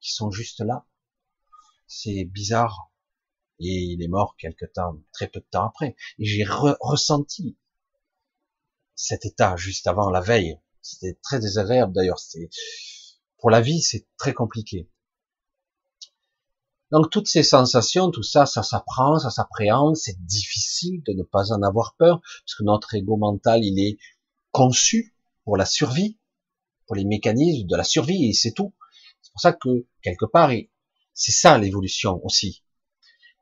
[0.00, 0.86] qui sont juste là.
[1.86, 2.92] C'est bizarre.
[3.58, 5.96] Et il est mort quelque temps, très peu de temps après.
[6.18, 7.56] Et j'ai ressenti
[8.96, 10.58] cet état juste avant la veille.
[10.82, 12.18] C'était très désagréable d'ailleurs.
[12.18, 12.48] C'est
[13.38, 14.90] pour la vie, c'est très compliqué.
[16.92, 21.52] Donc toutes ces sensations, tout ça, ça s'apprend, ça s'appréhende, c'est difficile de ne pas
[21.52, 23.98] en avoir peur, parce que notre ego mental, il est
[24.52, 26.18] conçu pour la survie,
[26.86, 28.72] pour les mécanismes de la survie, et c'est tout.
[29.20, 30.50] C'est pour ça que, quelque part,
[31.12, 32.62] c'est ça l'évolution aussi,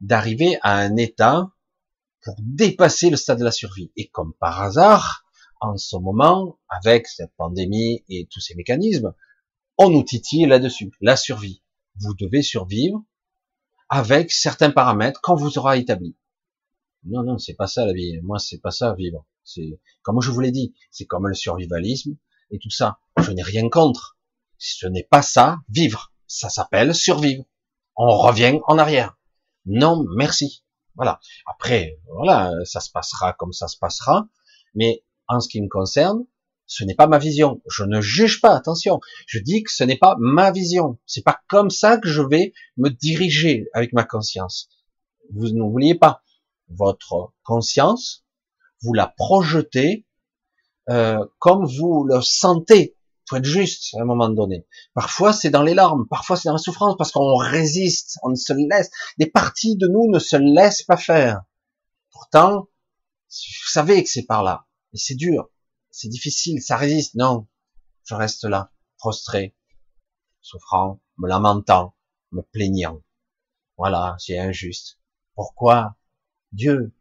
[0.00, 1.52] d'arriver à un état
[2.22, 3.92] pour dépasser le stade de la survie.
[3.96, 5.23] Et comme par hasard,
[5.60, 9.14] en ce moment, avec cette pandémie et tous ces mécanismes,
[9.78, 11.62] on nous titille là-dessus, la survie.
[11.96, 13.02] Vous devez survivre,
[13.88, 16.16] avec certains paramètres qu'on vous aura établis.
[17.04, 18.18] Non, non, c'est pas ça la vie.
[18.22, 19.26] Moi, c'est pas ça vivre.
[19.44, 22.16] C'est comme je vous l'ai dit, c'est comme le survivalisme
[22.50, 22.98] et tout ça.
[23.18, 24.18] Je n'ai rien contre.
[24.58, 26.12] Ce n'est pas ça vivre.
[26.26, 27.44] Ça s'appelle survivre.
[27.96, 29.18] On revient en arrière.
[29.66, 30.64] Non, merci.
[30.96, 31.20] Voilà.
[31.46, 34.28] Après, voilà, ça se passera comme ça se passera.
[34.74, 36.24] Mais en ce qui me concerne,
[36.66, 37.60] ce n'est pas ma vision.
[37.68, 39.00] Je ne juge pas, attention.
[39.26, 40.98] Je dis que ce n'est pas ma vision.
[41.06, 44.68] C'est pas comme ça que je vais me diriger avec ma conscience.
[45.32, 46.22] Vous n'oubliez pas,
[46.68, 48.24] votre conscience,
[48.82, 50.06] vous la projetez
[50.90, 52.96] euh, comme vous le sentez.
[53.28, 54.66] Faut être juste à un moment donné.
[54.92, 58.34] Parfois c'est dans les larmes, parfois c'est dans la souffrance, parce qu'on résiste, on ne
[58.34, 58.90] se laisse.
[59.18, 61.42] Des parties de nous ne se laissent pas faire.
[62.12, 62.68] Pourtant,
[63.30, 64.66] vous savez que c'est par là,
[64.98, 65.50] c'est dur
[65.94, 67.14] c'est difficile, ça résiste.
[67.14, 67.46] Non,
[68.02, 69.54] je reste là, prostré,
[70.40, 71.94] souffrant, me lamentant,
[72.32, 73.00] me plaignant.
[73.78, 74.98] Voilà, c'est injuste.
[75.36, 75.96] Pourquoi
[76.50, 76.92] Dieu,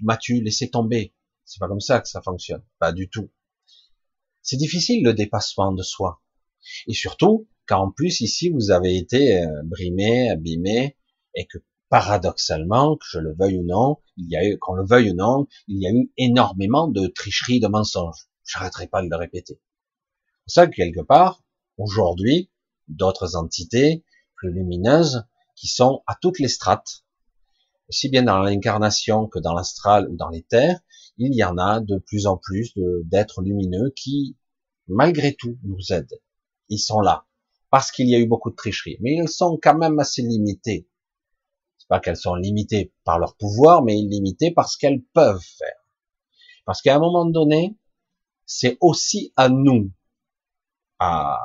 [0.00, 1.14] m'as-tu laissé tomber?
[1.46, 3.30] C'est pas comme ça que ça fonctionne, pas du tout.
[4.42, 6.22] C'est difficile le dépassement de soi.
[6.86, 10.98] Et surtout, car en plus ici vous avez été euh, brimé, abîmé,
[11.34, 11.56] et que
[11.94, 15.14] paradoxalement, que je le veuille ou non, il y a eu, qu'on le veuille ou
[15.14, 18.26] non, il y a eu énormément de tricheries, de mensonges.
[18.42, 19.60] J'arrêterai pas de le répéter.
[20.48, 21.44] C'est ça que quelque part,
[21.78, 22.50] aujourd'hui,
[22.88, 24.04] d'autres entités
[24.34, 25.22] plus lumineuses
[25.54, 27.04] qui sont à toutes les strates,
[27.88, 30.80] aussi bien dans l'incarnation que dans l'astral ou dans les terres,
[31.16, 32.72] il y en a de plus en plus
[33.04, 34.36] d'êtres lumineux qui,
[34.88, 36.20] malgré tout, nous aident.
[36.68, 37.24] Ils sont là
[37.70, 40.88] parce qu'il y a eu beaucoup de tricheries, mais ils sont quand même assez limités.
[41.84, 45.76] C'est pas qu'elles sont limitées par leur pouvoir, mais limitées parce qu'elles peuvent faire.
[46.64, 47.76] Parce qu'à un moment donné,
[48.46, 49.92] c'est aussi à nous
[50.98, 51.38] à,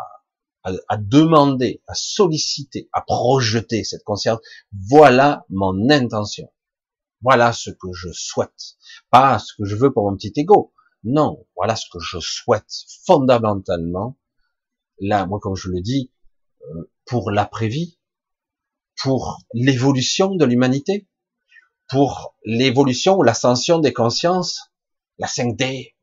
[0.64, 4.40] à, demander, à solliciter, à projeter cette conscience.
[4.72, 6.50] Voilà mon intention.
[7.22, 8.78] Voilà ce que je souhaite.
[9.10, 10.74] Pas ce que je veux pour mon petit ego.
[11.04, 12.72] Non, voilà ce que je souhaite
[13.06, 14.18] fondamentalement.
[15.02, 16.14] Là, moi, comme je le dis,
[16.62, 17.99] euh, pour l'après-vie,
[19.02, 21.08] pour l'évolution de l'humanité,
[21.88, 24.72] pour l'évolution ou l'ascension des consciences,
[25.18, 25.96] la 5D,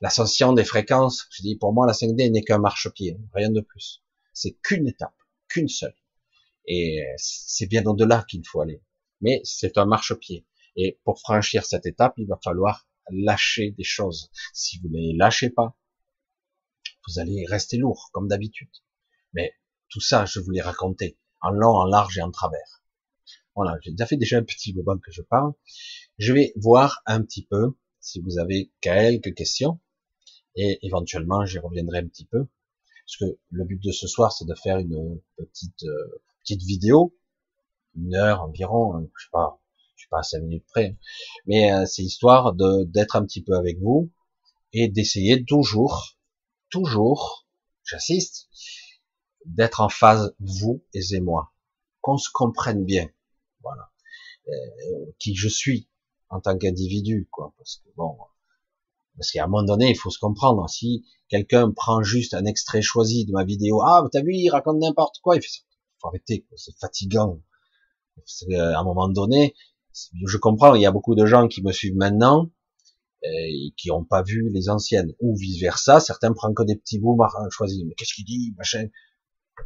[0.00, 4.02] l'ascension des fréquences, je dis pour moi la 5D n'est qu'un marchepied, rien de plus.
[4.32, 5.16] C'est qu'une étape,
[5.48, 5.94] qu'une seule.
[6.66, 8.82] Et c'est bien au-delà qu'il faut aller.
[9.20, 10.46] Mais c'est un marchepied.
[10.76, 14.30] Et pour franchir cette étape, il va falloir lâcher des choses.
[14.52, 15.76] Si vous ne les lâchez pas,
[17.06, 18.70] vous allez rester lourd, comme d'habitude.
[19.32, 19.52] Mais
[19.88, 22.82] tout ça, je vous l'ai raconté, en long, en large et en travers.
[23.54, 25.52] Voilà, j'ai déjà fait déjà un petit moment que je parle.
[26.18, 29.80] Je vais voir un petit peu si vous avez quelques questions
[30.56, 32.46] et éventuellement j'y reviendrai un petit peu
[33.06, 37.14] parce que le but de ce soir c'est de faire une petite euh, petite vidéo
[37.94, 39.60] une heure environ hein, je sais pas
[39.94, 40.96] je suis pas à cinq minutes près
[41.46, 44.10] mais euh, c'est histoire de d'être un petit peu avec vous
[44.72, 46.16] et d'essayer toujours
[46.70, 47.46] toujours
[47.84, 48.48] j'assiste
[49.44, 51.52] d'être en phase vous et moi.
[52.00, 53.08] Qu'on se comprenne bien.
[53.62, 53.90] Voilà.
[54.48, 55.88] Euh, qui je suis
[56.28, 57.52] en tant qu'individu quoi.
[57.58, 58.16] Parce que bon
[59.20, 60.66] parce qu'à un moment donné, il faut se comprendre.
[60.70, 64.78] Si quelqu'un prend juste un extrait choisi de ma vidéo, ah, t'as vu, il raconte
[64.78, 67.38] n'importe quoi, il faut arrêter, c'est fatigant.
[68.50, 69.54] À un moment donné,
[69.92, 72.50] je comprends, il y a beaucoup de gens qui me suivent maintenant,
[73.24, 76.76] euh, et qui n'ont pas vu les anciennes, ou vice versa, certains prennent que des
[76.76, 77.18] petits bouts
[77.50, 78.88] choisis, mais qu'est-ce qu'il dit, machin,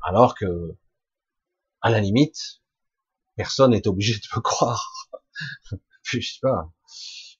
[0.02, 0.76] alors que,
[1.80, 2.62] à la limite,
[3.36, 4.92] personne n'est obligé de me croire.
[6.02, 6.72] je sais pas.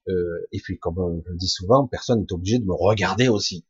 [0.08, 3.66] Euh, et puis, comme je le dis souvent, personne n'est obligé de me regarder aussi.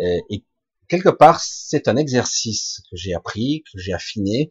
[0.00, 0.44] Euh, et
[0.88, 4.50] quelque part, c'est un exercice que j'ai appris, que j'ai affiné,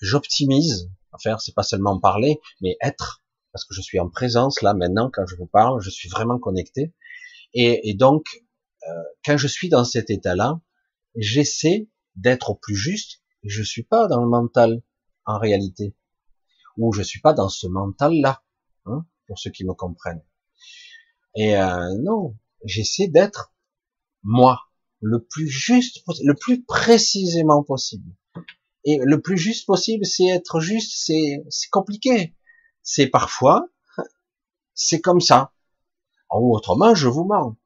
[0.00, 0.90] que j'optimise.
[1.20, 3.22] Faire, c'est pas seulement parler, mais être,
[3.52, 6.38] parce que je suis en présence là maintenant quand je vous parle, je suis vraiment
[6.38, 6.94] connecté.
[7.52, 8.24] Et, et donc,
[8.88, 10.60] euh, quand je suis dans cet état-là,
[11.16, 13.22] j'essaie d'être au plus juste.
[13.44, 14.82] Je suis pas dans le mental
[15.24, 15.94] en réalité
[16.76, 18.42] ou je suis pas dans ce mental-là,
[18.86, 20.24] hein, pour ceux qui me comprennent.
[21.36, 23.54] Et euh, non, j'essaie d'être
[24.22, 24.62] moi,
[25.00, 28.12] le plus juste, le plus précisément possible.
[28.84, 32.34] Et le plus juste possible, c'est être juste, c'est compliqué.
[32.82, 33.68] C'est parfois,
[34.74, 35.52] c'est comme ça.
[36.32, 37.56] Ou autrement, je vous mens.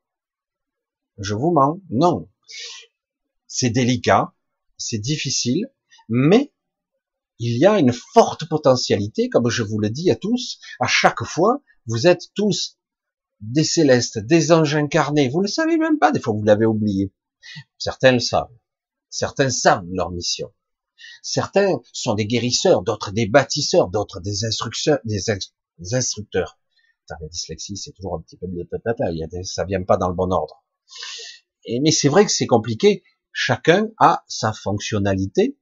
[1.18, 1.80] Je vous mens.
[1.90, 2.28] Non.
[3.46, 4.33] C'est délicat,
[4.84, 5.70] c'est difficile,
[6.08, 6.52] mais
[7.38, 11.24] il y a une forte potentialité, comme je vous le dis à tous, à chaque
[11.24, 12.78] fois, vous êtes tous
[13.40, 16.66] des célestes, des anges incarnés, vous ne le savez même pas, des fois vous l'avez
[16.66, 17.12] oublié.
[17.78, 18.54] Certains le savent.
[19.10, 20.52] Certains savent leur mission.
[21.22, 25.30] Certains sont des guérisseurs, d'autres des bâtisseurs, d'autres des instructeurs, des,
[25.92, 26.58] instructeurs.
[27.08, 29.82] la dyslexie, c'est toujours un petit peu de tata, il y a des, ça vient
[29.82, 30.64] pas dans le bon ordre.
[31.68, 33.02] Mais c'est vrai que c'est compliqué.
[33.36, 35.58] Chacun a sa fonctionnalité.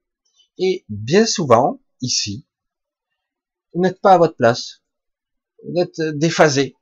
[0.59, 2.47] Et bien souvent, ici,
[3.73, 4.83] vous n'êtes pas à votre place.
[5.65, 6.77] Vous êtes déphasé.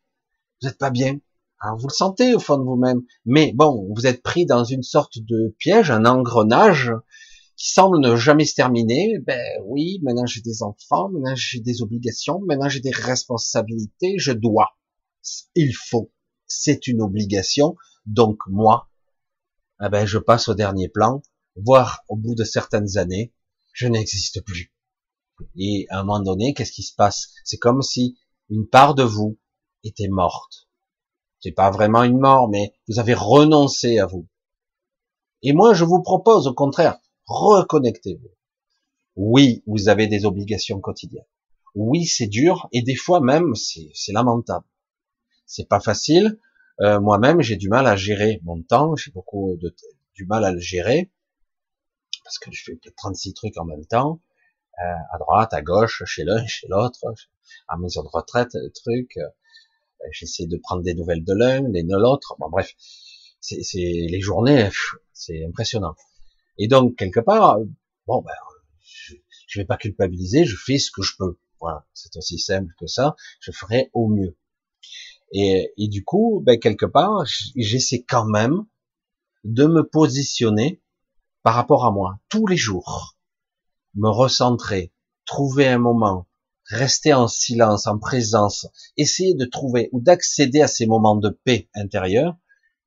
[0.60, 1.20] Vous n'êtes pas bien.
[1.60, 3.02] Alors vous le sentez au fond de vous-même.
[3.24, 6.92] Mais bon, vous êtes pris dans une sorte de piège, un engrenage
[7.56, 9.20] qui semble ne jamais se terminer.
[9.20, 14.32] Ben oui, maintenant j'ai des enfants, maintenant j'ai des obligations, maintenant j'ai des responsabilités, je
[14.32, 14.70] dois.
[15.54, 16.10] Il faut.
[16.46, 17.76] C'est une obligation.
[18.06, 18.89] Donc moi,
[19.82, 21.22] eh ben, je passe au dernier plan,
[21.56, 23.32] voire au bout de certaines années,
[23.72, 24.72] je n'existe plus.
[25.56, 27.32] Et à un moment donné, qu'est-ce qui se passe?
[27.44, 28.18] C'est comme si
[28.50, 29.38] une part de vous
[29.84, 30.68] était morte.
[31.40, 34.26] C'est pas vraiment une mort, mais vous avez renoncé à vous.
[35.42, 38.30] Et moi, je vous propose au contraire, reconnectez-vous.
[39.16, 41.24] Oui, vous avez des obligations quotidiennes.
[41.74, 44.66] Oui, c'est dur et des fois même, c'est lamentable.
[45.46, 46.38] C'est pas facile.
[46.80, 48.96] Euh, moi-même, j'ai du mal à gérer mon temps.
[48.96, 49.74] J'ai beaucoup de,
[50.14, 51.10] du mal à le gérer
[52.24, 54.20] parce que je fais 36 trucs en même temps,
[54.78, 57.00] euh, à droite, à gauche, chez l'un, chez l'autre,
[57.68, 59.16] à maison de retraite, des trucs.
[59.16, 59.28] Euh,
[60.12, 62.36] j'essaie de prendre des nouvelles de l'un, des de l'autre.
[62.38, 62.74] Bon, bref,
[63.40, 64.68] c'est les journées,
[65.12, 65.96] c'est impressionnant.
[66.56, 67.58] Et donc quelque part,
[68.06, 68.32] bon ben,
[68.82, 69.14] je,
[69.48, 71.38] je vais pas culpabiliser, je fais ce que je peux.
[71.60, 73.16] Voilà, c'est aussi simple que ça.
[73.40, 74.36] Je ferai au mieux.
[75.32, 77.24] Et, du coup, ben, quelque part,
[77.56, 78.66] j'essaie quand même
[79.44, 80.82] de me positionner
[81.42, 83.16] par rapport à moi tous les jours,
[83.94, 84.92] me recentrer,
[85.24, 86.28] trouver un moment,
[86.64, 88.66] rester en silence, en présence,
[88.96, 92.36] essayer de trouver ou d'accéder à ces moments de paix intérieure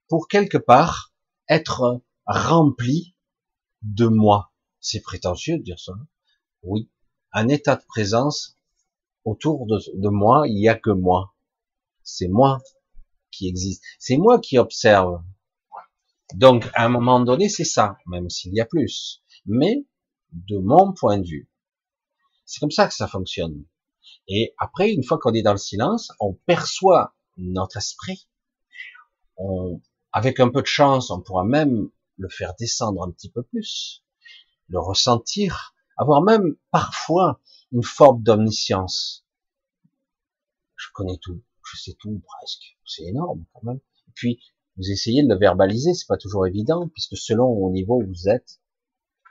[0.07, 1.13] pour quelque part
[1.49, 3.15] être rempli
[3.81, 4.51] de moi.
[4.79, 5.93] C'est prétentieux de dire ça.
[6.61, 6.89] Oui,
[7.31, 8.57] un état de présence
[9.25, 11.32] autour de moi, il n'y a que moi.
[12.03, 12.59] C'est moi
[13.31, 13.83] qui existe.
[13.99, 15.23] C'est moi qui observe.
[16.35, 19.21] Donc, à un moment donné, c'est ça, même s'il y a plus.
[19.45, 19.85] Mais,
[20.31, 21.49] de mon point de vue,
[22.45, 23.65] c'est comme ça que ça fonctionne.
[24.27, 28.27] Et après, une fois qu'on est dans le silence, on perçoit notre esprit.
[29.37, 29.81] On,
[30.11, 34.03] avec un peu de chance, on pourra même le faire descendre un petit peu plus,
[34.69, 37.39] le ressentir, avoir même parfois
[37.71, 39.25] une forme d'omniscience.
[40.75, 41.41] Je connais tout,
[41.77, 43.79] sais tout presque, c'est énorme quand même.
[44.07, 44.39] Et puis,
[44.77, 48.29] vous essayez de le verbaliser, c'est pas toujours évident, puisque selon au niveau où vous
[48.29, 48.59] êtes,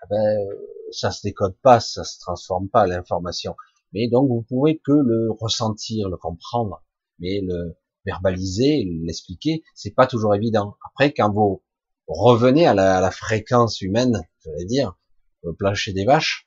[0.05, 0.49] eh ben,
[0.93, 3.57] ça se décode pas, ça se transforme pas l'information.
[3.93, 6.83] Mais donc vous pouvez que le ressentir, le comprendre,
[7.19, 7.77] mais le
[8.07, 10.77] verbaliser, l'expliquer, c'est pas toujours évident.
[10.87, 11.63] Après, quand vous
[12.07, 14.99] revenez à la, fréquence humaine, je vais dire,
[15.43, 16.47] le plancher des vaches,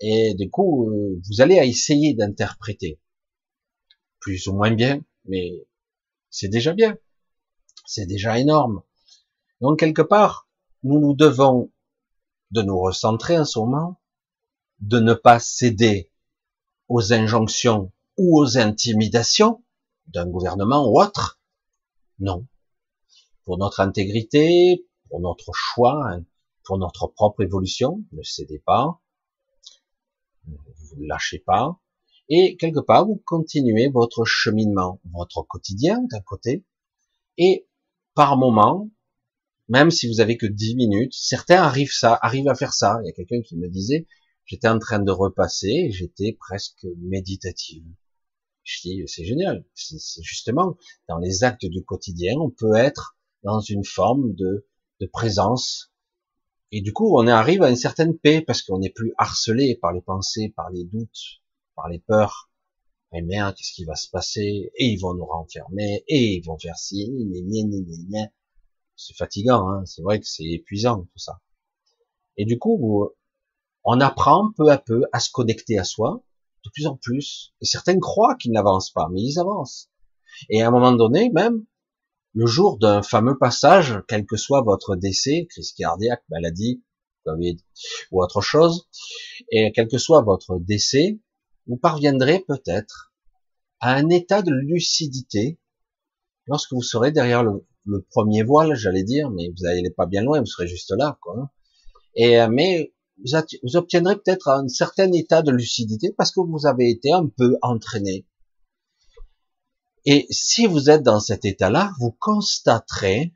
[0.00, 3.00] et du coup, euh, vous allez essayer d'interpréter,
[4.20, 5.66] plus ou moins bien, mais
[6.30, 6.96] c'est déjà bien,
[7.86, 8.82] c'est déjà énorme.
[9.60, 10.48] Donc quelque part,
[10.82, 11.72] nous nous devons
[12.50, 14.00] de nous recentrer en ce moment,
[14.80, 16.10] de ne pas céder
[16.88, 19.64] aux injonctions ou aux intimidations
[20.06, 21.40] d'un gouvernement ou autre.
[22.18, 22.46] Non.
[23.44, 26.24] Pour notre intégrité, pour notre choix, hein,
[26.64, 29.00] pour notre propre évolution, ne cédez pas,
[30.44, 31.78] vous ne lâchez pas,
[32.28, 36.64] et quelque part, vous continuez votre cheminement, votre quotidien d'un côté,
[37.36, 37.66] et
[38.14, 38.90] par moment,
[39.68, 42.98] même si vous avez que 10 minutes, certains arrivent ça, arrivent à faire ça.
[43.02, 44.06] Il y a quelqu'un qui me disait,
[44.48, 47.84] J'étais en train de repasser, j'étais presque méditative.
[48.62, 49.62] Je dis, c'est génial.
[49.74, 54.66] C'est justement dans les actes du quotidien, on peut être dans une forme de,
[55.00, 55.92] de présence.
[56.72, 59.92] Et du coup, on arrive à une certaine paix parce qu'on n'est plus harcelé par
[59.92, 61.42] les pensées, par les doutes,
[61.78, 62.50] par les peurs.
[63.12, 64.70] Mais merde, qu'est-ce qui va se passer?
[64.74, 67.10] Et ils vont nous renfermer, et ils vont faire ci,
[68.96, 71.40] c'est fatigant, hein c'est vrai que c'est épuisant tout ça.
[72.36, 73.08] Et du coup,
[73.84, 76.22] on apprend peu à peu à se connecter à soi,
[76.64, 77.54] de plus en plus.
[77.60, 79.88] Et certains croient qu'ils n'avancent pas, mais ils avancent.
[80.50, 81.64] Et à un moment donné, même,
[82.34, 86.82] le jour d'un fameux passage, quel que soit votre décès, crise cardiaque, maladie,
[88.10, 88.88] ou autre chose,
[89.50, 91.20] et quel que soit votre décès,
[91.68, 93.12] vous parviendrez peut-être
[93.80, 95.60] à un état de lucidité
[96.46, 97.64] lorsque vous serez derrière le,
[98.10, 101.18] premier voile, j'allais dire, mais vous n'allez pas bien loin, vous serez juste là.
[102.14, 102.92] Et euh, mais
[103.24, 107.56] vous, obtiendrez peut-être un certain état de lucidité parce que vous avez été un peu
[107.62, 108.26] entraîné.
[110.04, 113.32] Et si vous êtes dans cet état-là, vous constaterez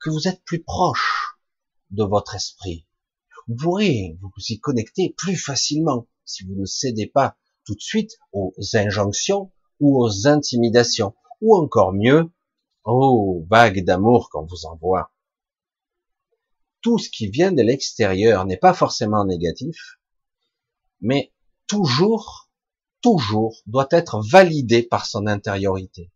[0.00, 1.36] que vous êtes plus proche
[1.90, 2.86] de votre esprit.
[3.48, 8.18] Vous pourrez vous y connecter plus facilement si vous ne cédez pas tout de suite
[8.32, 9.50] aux injonctions
[9.80, 12.30] ou aux intimidations, ou encore mieux,
[12.84, 15.12] aux vagues d'amour qu'on vous envoie.
[16.80, 19.98] Tout ce qui vient de l'extérieur n'est pas forcément négatif,
[21.00, 21.32] mais
[21.66, 22.50] toujours,
[23.00, 26.12] toujours doit être validé par son intériorité.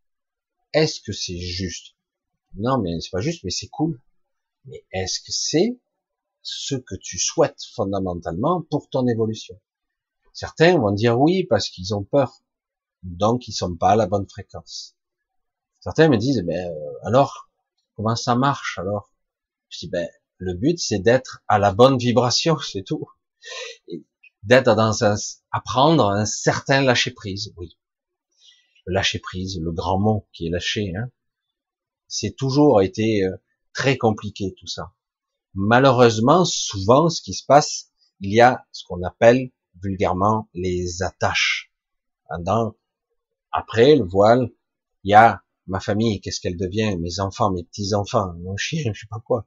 [0.74, 1.94] Est-ce que c'est juste?
[2.56, 4.00] Non, mais c'est pas juste, mais c'est cool.
[4.66, 5.80] Mais est-ce que c'est
[6.42, 9.58] ce que tu souhaites fondamentalement pour ton évolution?
[10.38, 12.44] Certains vont dire oui parce qu'ils ont peur,
[13.02, 14.94] donc ils sont pas à la bonne fréquence.
[15.80, 16.72] Certains me disent, ben
[17.02, 17.50] alors
[17.96, 19.10] comment ça marche alors?
[19.68, 23.04] Je dis ben le but c'est d'être à la bonne vibration, c'est tout.
[24.44, 25.16] D'être dans un
[25.50, 27.76] apprendre un certain lâcher prise, oui.
[28.86, 31.10] Lâcher prise, le grand mot qui est lâché, hein.
[32.06, 33.36] c'est toujours été euh,
[33.72, 34.94] très compliqué tout ça.
[35.54, 39.50] Malheureusement, souvent, ce qui se passe, il y a ce qu'on appelle
[39.82, 41.72] vulgairement les attaches.
[43.52, 44.50] après le voile,
[45.04, 49.00] il y a ma famille, qu'est-ce qu'elle devient, mes enfants, mes petits-enfants, mon chien, je
[49.00, 49.44] sais pas quoi.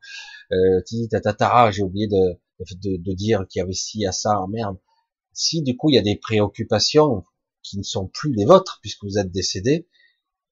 [0.52, 4.78] Euh, tatatara, j'ai oublié de, de, de dire qu'il y avait ci à ça, merde.
[5.34, 7.26] Si du coup il y a des préoccupations
[7.64, 9.88] qui ne sont plus les vôtres, puisque vous êtes décédé,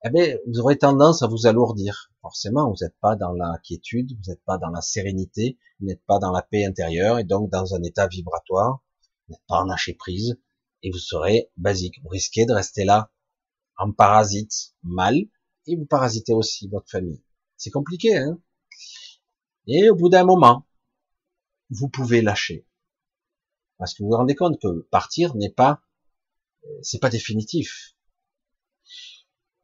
[0.05, 2.11] eh bien, vous aurez tendance à vous alourdir.
[2.21, 6.03] Forcément, vous n'êtes pas dans la quiétude, vous n'êtes pas dans la sérénité, vous n'êtes
[6.05, 8.81] pas dans la paix intérieure, et donc dans un état vibratoire
[9.29, 10.39] n'êtes pas en lâcher prise,
[10.83, 11.99] et vous serez basique.
[12.03, 13.11] Vous risquez de rester là
[13.77, 15.15] en parasite mal,
[15.67, 17.23] et vous parasitez aussi votre famille.
[17.57, 18.39] C'est compliqué, hein
[19.67, 20.67] Et au bout d'un moment,
[21.69, 22.65] vous pouvez lâcher.
[23.77, 25.81] Parce que vous vous rendez compte que partir n'est pas,
[26.81, 27.95] c'est pas définitif.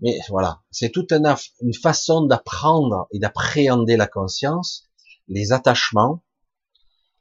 [0.01, 4.89] Mais voilà, c'est toute une façon d'apprendre et d'appréhender la conscience,
[5.27, 6.23] les attachements,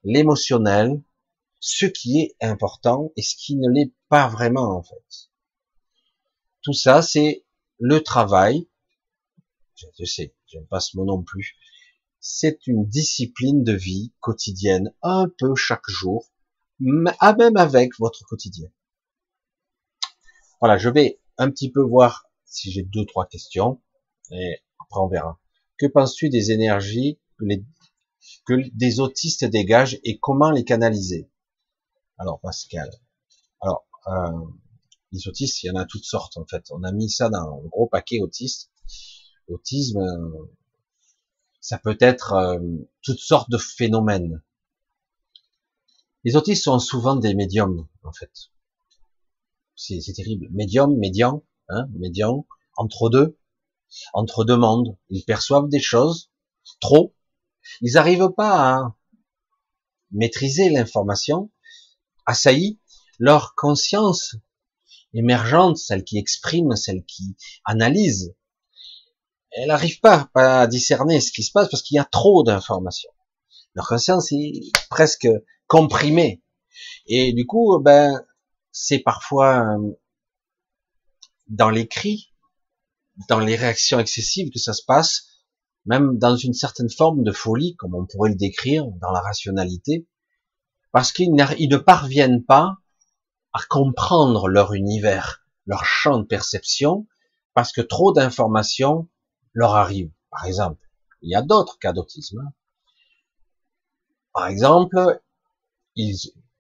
[0.03, 1.03] l'émotionnel,
[1.67, 5.31] ce qui est important et ce qui ne l'est pas vraiment en fait.
[6.61, 7.47] Tout ça, c'est
[7.79, 8.69] le travail.
[9.97, 11.57] Je sais, j'aime pas ce mot non plus.
[12.21, 16.31] C'est une discipline de vie quotidienne, un peu chaque jour,
[17.19, 18.69] à même avec votre quotidien.
[20.61, 23.81] Voilà, je vais un petit peu voir si j'ai deux, trois questions,
[24.31, 25.41] et après on verra.
[25.79, 27.19] Que penses-tu des énergies
[28.45, 31.31] que des autistes dégagent et comment les canaliser?
[32.19, 32.91] Alors Pascal.
[33.61, 34.47] Alors euh,
[35.12, 36.67] les autistes, il y en a toutes sortes en fait.
[36.71, 38.71] On a mis ça dans un gros paquet autiste.
[39.49, 40.51] Autisme, euh,
[41.61, 42.59] ça peut être euh,
[43.03, 44.43] toutes sortes de phénomènes.
[46.25, 48.33] Les autistes sont souvent des médiums en fait.
[49.77, 50.49] C'est terrible.
[50.53, 52.47] Médium, médian, hein, médian,
[52.77, 53.39] entre deux,
[54.12, 54.97] entre deux mondes.
[55.11, 56.31] Ils perçoivent des choses
[56.81, 57.15] trop.
[57.81, 58.97] Ils n'arrivent pas à
[60.12, 61.51] maîtriser l'information
[62.27, 62.81] assaillis,
[63.18, 64.37] leur conscience
[65.12, 68.35] émergente, celle qui exprime, celle qui analyse,
[69.55, 73.11] elle n'arrive pas à discerner ce qui se passe parce qu'il y a trop d'informations.
[73.75, 75.29] Leur conscience est presque
[75.68, 76.43] comprimée.
[77.07, 78.25] Et du coup, ben,
[78.72, 79.77] c'est parfois
[81.49, 82.33] dans les cris,
[83.29, 85.27] dans les réactions excessives que ça se passe,
[85.87, 90.09] même dans une certaine forme de folie, comme on pourrait le décrire, dans la rationalité,
[90.95, 92.76] parce qu'ils ne parviennent pas
[93.53, 97.09] à comprendre leur univers, leur champ de perception,
[97.53, 99.09] parce que trop d'informations
[99.55, 100.12] leur arrivent.
[100.30, 100.88] Par exemple,
[101.20, 102.38] il y a d'autres cas d'autisme.
[102.38, 102.53] Hein.
[104.32, 105.20] Par exemple,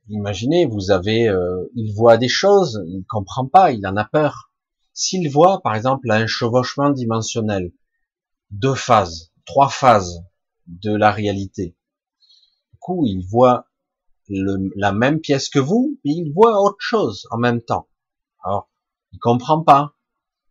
[0.08, 4.04] imaginez, vous avez, euh, il voit des choses, il ne comprend pas, il en a
[4.04, 4.50] peur.
[4.92, 7.72] S'il voit, par exemple, un chevauchement dimensionnel,
[8.50, 10.24] deux phases, trois phases
[10.66, 11.76] de la réalité,
[12.72, 13.68] du coup, il voit
[14.28, 17.88] la même pièce que vous, mais il voit autre chose en même temps.
[18.42, 18.70] Alors,
[19.12, 19.94] il comprend pas.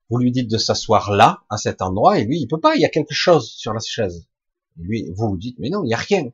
[0.09, 2.81] Vous lui dites de s'asseoir là, à cet endroit, et lui, il peut pas, il
[2.81, 4.27] y a quelque chose sur la chaise.
[4.77, 6.29] Et lui, vous vous dites, mais non, il y a rien.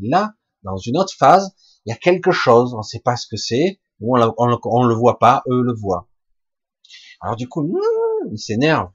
[0.00, 3.26] Là, dans une autre phase, il y a quelque chose, on ne sait pas ce
[3.26, 6.08] que c'est, on, on, le voit pas, eux le voient.
[7.20, 7.78] Alors du coup,
[8.30, 8.90] il s'énerve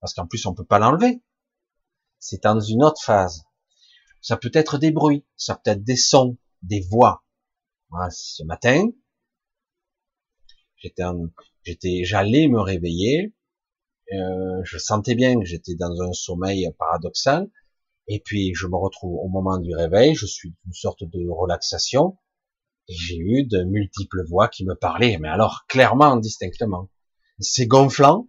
[0.00, 1.22] parce qu'en plus on peut pas l'enlever.
[2.18, 3.44] C'est dans une autre phase.
[4.20, 7.21] Ça peut être des bruits, ça peut être des sons, des voix.
[8.10, 8.86] Ce matin,
[10.76, 11.04] j'étais,
[11.64, 13.34] j'étais, j'allais me réveiller.
[14.12, 17.50] Euh, je sentais bien que j'étais dans un sommeil paradoxal.
[18.08, 22.18] Et puis je me retrouve au moment du réveil, je suis une sorte de relaxation,
[22.88, 26.90] et j'ai eu de multiples voix qui me parlaient, mais alors clairement, distinctement.
[27.38, 28.28] C'est gonflant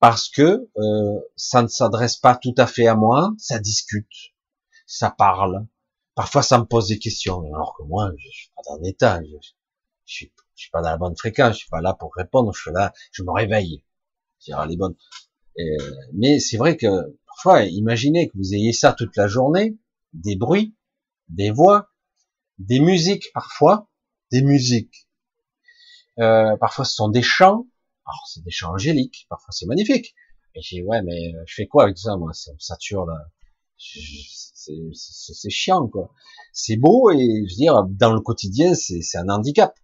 [0.00, 4.32] parce que euh, ça ne s'adresse pas tout à fait à moi, ça discute,
[4.86, 5.66] ça parle.
[6.14, 9.36] Parfois, ça me pose des questions, alors que moi, je suis pas dans l'état, je,
[10.04, 12.52] je, suis, je suis pas dans la bonne fréquence, je suis pas là pour répondre,
[12.54, 13.82] je suis là, je me réveille.
[14.68, 14.96] les bonnes.
[16.12, 19.78] mais c'est vrai que parfois, imaginez que vous ayez ça toute la journée,
[20.12, 20.74] des bruits,
[21.28, 21.88] des voix,
[22.58, 23.88] des musiques parfois,
[24.30, 25.08] des musiques.
[26.18, 27.66] Euh, parfois, ce sont des chants.
[28.04, 29.26] Alors, c'est des chants angéliques.
[29.30, 30.14] Parfois, c'est magnifique.
[30.54, 32.32] Et j'ai dit, ouais, mais je fais quoi avec ça, moi?
[32.34, 33.16] Ça me sature là
[34.92, 36.12] c'est chiant quoi.
[36.52, 39.74] C'est beau et je veux dire dans le quotidien c'est un handicap.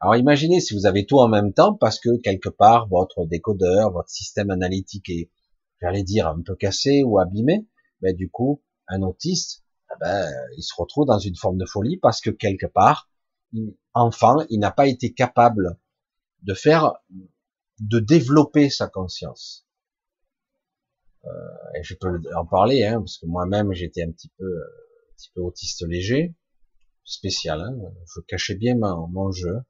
[0.00, 3.92] Alors imaginez si vous avez tout en même temps parce que quelque part votre décodeur,
[3.92, 5.30] votre système analytique est,
[5.80, 7.66] j'allais dire un peu cassé ou abîmé,
[8.00, 11.96] ben, du coup un autiste, eh ben, il se retrouve dans une forme de folie
[11.96, 13.08] parce que quelque part,
[13.92, 15.78] enfant, il n'a pas été capable
[16.42, 16.92] de faire,
[17.80, 19.66] de développer sa conscience.
[21.26, 24.64] Euh, et je peux en parler, hein, parce que moi-même j'étais un petit peu, euh,
[25.10, 26.34] un petit peu autiste léger,
[27.04, 27.60] spécial.
[27.60, 27.76] Hein,
[28.14, 29.60] je cachais bien mon, jeu.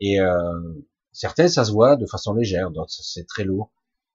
[0.00, 3.72] Et euh, certains, ça se voit de façon légère, d'autres c'est très lourd.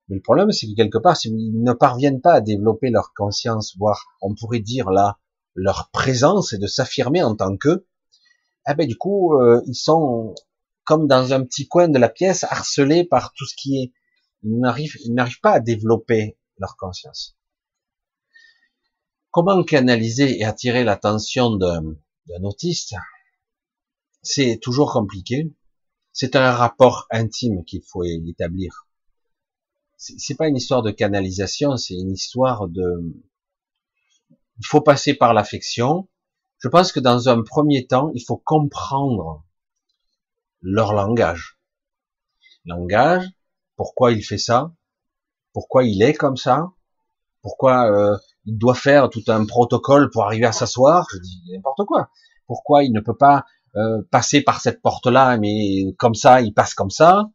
[0.08, 3.12] Mais le problème, c'est que quelque part, si ils ne parviennent pas à développer leur
[3.14, 5.18] conscience, voire on pourrait dire là
[5.54, 7.86] leur présence et de s'affirmer en tant qu'eux,
[8.68, 10.34] eh ben du coup, euh, ils sont
[10.84, 13.92] comme dans un petit coin de la pièce, harcelés par tout ce qui est.
[14.42, 17.36] Ils n'arrivent, ils n'arrivent pas à développer leur conscience.
[19.32, 21.96] Comment canaliser et attirer l'attention d'un
[22.42, 22.94] autiste?
[24.22, 25.54] C'est toujours compliqué.
[26.12, 28.86] C'est un rapport intime qu'il faut établir.
[29.96, 33.14] C'est pas une histoire de canalisation, c'est une histoire de.
[34.58, 36.08] Il faut passer par l'affection.
[36.58, 39.44] Je pense que dans un premier temps, il faut comprendre
[40.60, 41.58] leur langage.
[42.64, 43.26] Langage,
[43.76, 44.74] pourquoi il fait ça,
[45.52, 46.70] pourquoi il est comme ça,
[47.42, 51.84] pourquoi euh, il doit faire tout un protocole pour arriver à s'asseoir, je dis n'importe
[51.86, 52.10] quoi.
[52.46, 53.44] Pourquoi il ne peut pas
[53.76, 57.30] euh, passer par cette porte-là, mais comme ça, il passe comme ça.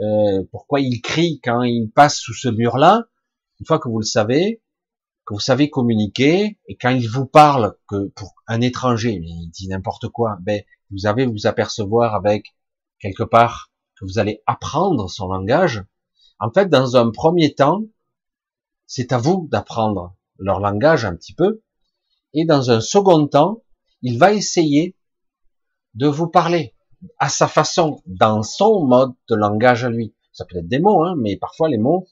[0.00, 3.04] Euh, pourquoi il crie quand il passe sous ce mur-là
[3.58, 4.62] Une fois que vous le savez,
[5.26, 9.50] que vous savez communiquer, et quand il vous parle, que pour un étranger, mais il
[9.50, 12.54] dit n'importe quoi, ben vous avez vous apercevoir avec
[12.98, 15.84] quelque part que vous allez apprendre son langage,
[16.40, 17.82] en fait, dans un premier temps,
[18.86, 21.62] c'est à vous d'apprendre leur langage un petit peu.
[22.32, 23.62] Et dans un second temps,
[24.02, 24.96] il va essayer
[25.94, 26.74] de vous parler
[27.18, 30.14] à sa façon, dans son mode de langage à lui.
[30.32, 32.06] Ça peut être des mots, hein, mais parfois les mots,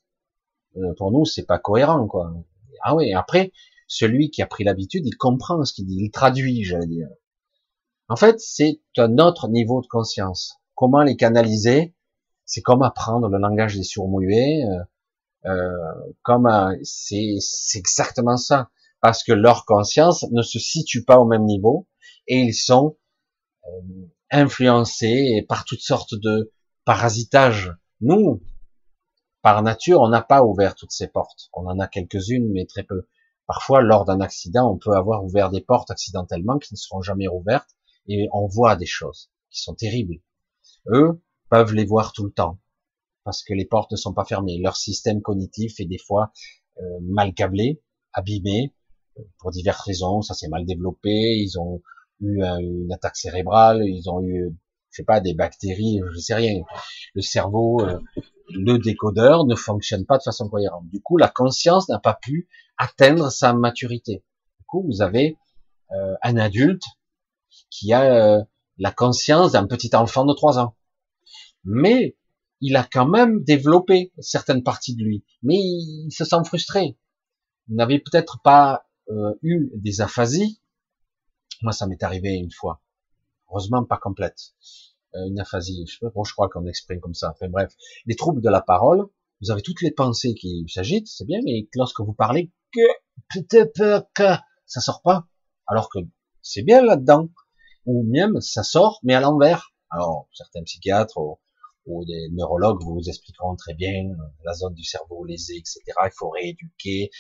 [0.77, 2.33] euh, pour nous, c'est pas cohérent, quoi.
[2.83, 3.53] Ah oui, après,
[3.87, 7.09] celui qui a pris l'habitude, il comprend ce qu'il dit, il traduit, j'allais dire.
[8.09, 10.59] En fait, c'est un autre niveau de conscience.
[10.75, 11.95] Comment les canaliser
[12.49, 16.49] c'est comme apprendre le langage des surmuets, euh, euh comme
[16.83, 17.39] c'est
[17.77, 18.71] exactement ça,
[19.01, 21.87] parce que leur conscience ne se situe pas au même niveau
[22.27, 22.97] et ils sont
[23.67, 23.69] euh,
[24.31, 26.53] influencés par toutes sortes de
[26.85, 27.73] parasitages.
[28.01, 28.43] Nous,
[29.43, 31.51] par nature, on n'a pas ouvert toutes ces portes.
[31.53, 33.07] On en a quelques-unes, mais très peu.
[33.47, 37.27] Parfois, lors d'un accident, on peut avoir ouvert des portes accidentellement qui ne seront jamais
[37.27, 37.77] rouvertes
[38.07, 40.17] et on voit des choses qui sont terribles.
[40.89, 42.59] Eux, peuvent les voir tout le temps
[43.29, 44.59] parce que les portes ne sont pas fermées.
[44.59, 46.33] Leur système cognitif est des fois
[46.79, 47.83] euh, mal câblé,
[48.15, 48.75] abîmé
[49.19, 50.23] euh, pour diverses raisons.
[50.23, 51.11] Ça s'est mal développé.
[51.11, 51.83] Ils ont
[52.23, 53.83] eu une attaque cérébrale.
[53.85, 54.57] Ils ont eu,
[54.91, 56.01] je sais pas, des bactéries.
[56.15, 56.63] Je sais rien.
[57.13, 58.01] Le cerveau, euh,
[58.49, 60.89] le décodeur ne fonctionne pas de façon cohérente.
[60.89, 64.25] Du coup, la conscience n'a pas pu atteindre sa maturité.
[64.59, 65.37] Du coup, vous avez
[66.23, 66.85] un adulte
[67.69, 68.47] qui a
[68.79, 70.78] la conscience d'un petit enfant de trois ans
[71.69, 72.17] mais
[72.61, 76.99] il a quand même développé certaines parties de lui, mais il se sent frustré.
[77.69, 80.61] Il n'avait peut-être pas euh, eu des aphasies.
[81.63, 82.83] Moi, ça m'est arrivé une fois.
[83.51, 84.55] Heureusement, pas complète.
[85.15, 87.31] Euh, une aphasie, je, pas, je crois qu'on exprime comme ça.
[87.31, 87.73] Enfin bref,
[88.07, 89.07] les troubles de la parole,
[89.41, 92.81] vous avez toutes les pensées qui s'agitent, c'est bien, mais lorsque vous parlez, que,
[94.15, 95.27] que, ça sort pas.
[95.67, 95.99] Alors que
[96.43, 97.29] c'est bien là-dedans.
[97.87, 101.19] Ou même, ça sort, mais à l'envers Alors, certains psychiatres
[101.89, 104.05] ou, des neurologues vous expliqueront très bien
[104.45, 105.81] la zone du cerveau lésée, etc.
[106.05, 107.11] Il faut rééduquer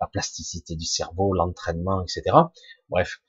[0.00, 2.36] la plasticité du cerveau, l'entraînement, etc.
[2.88, 3.20] Bref.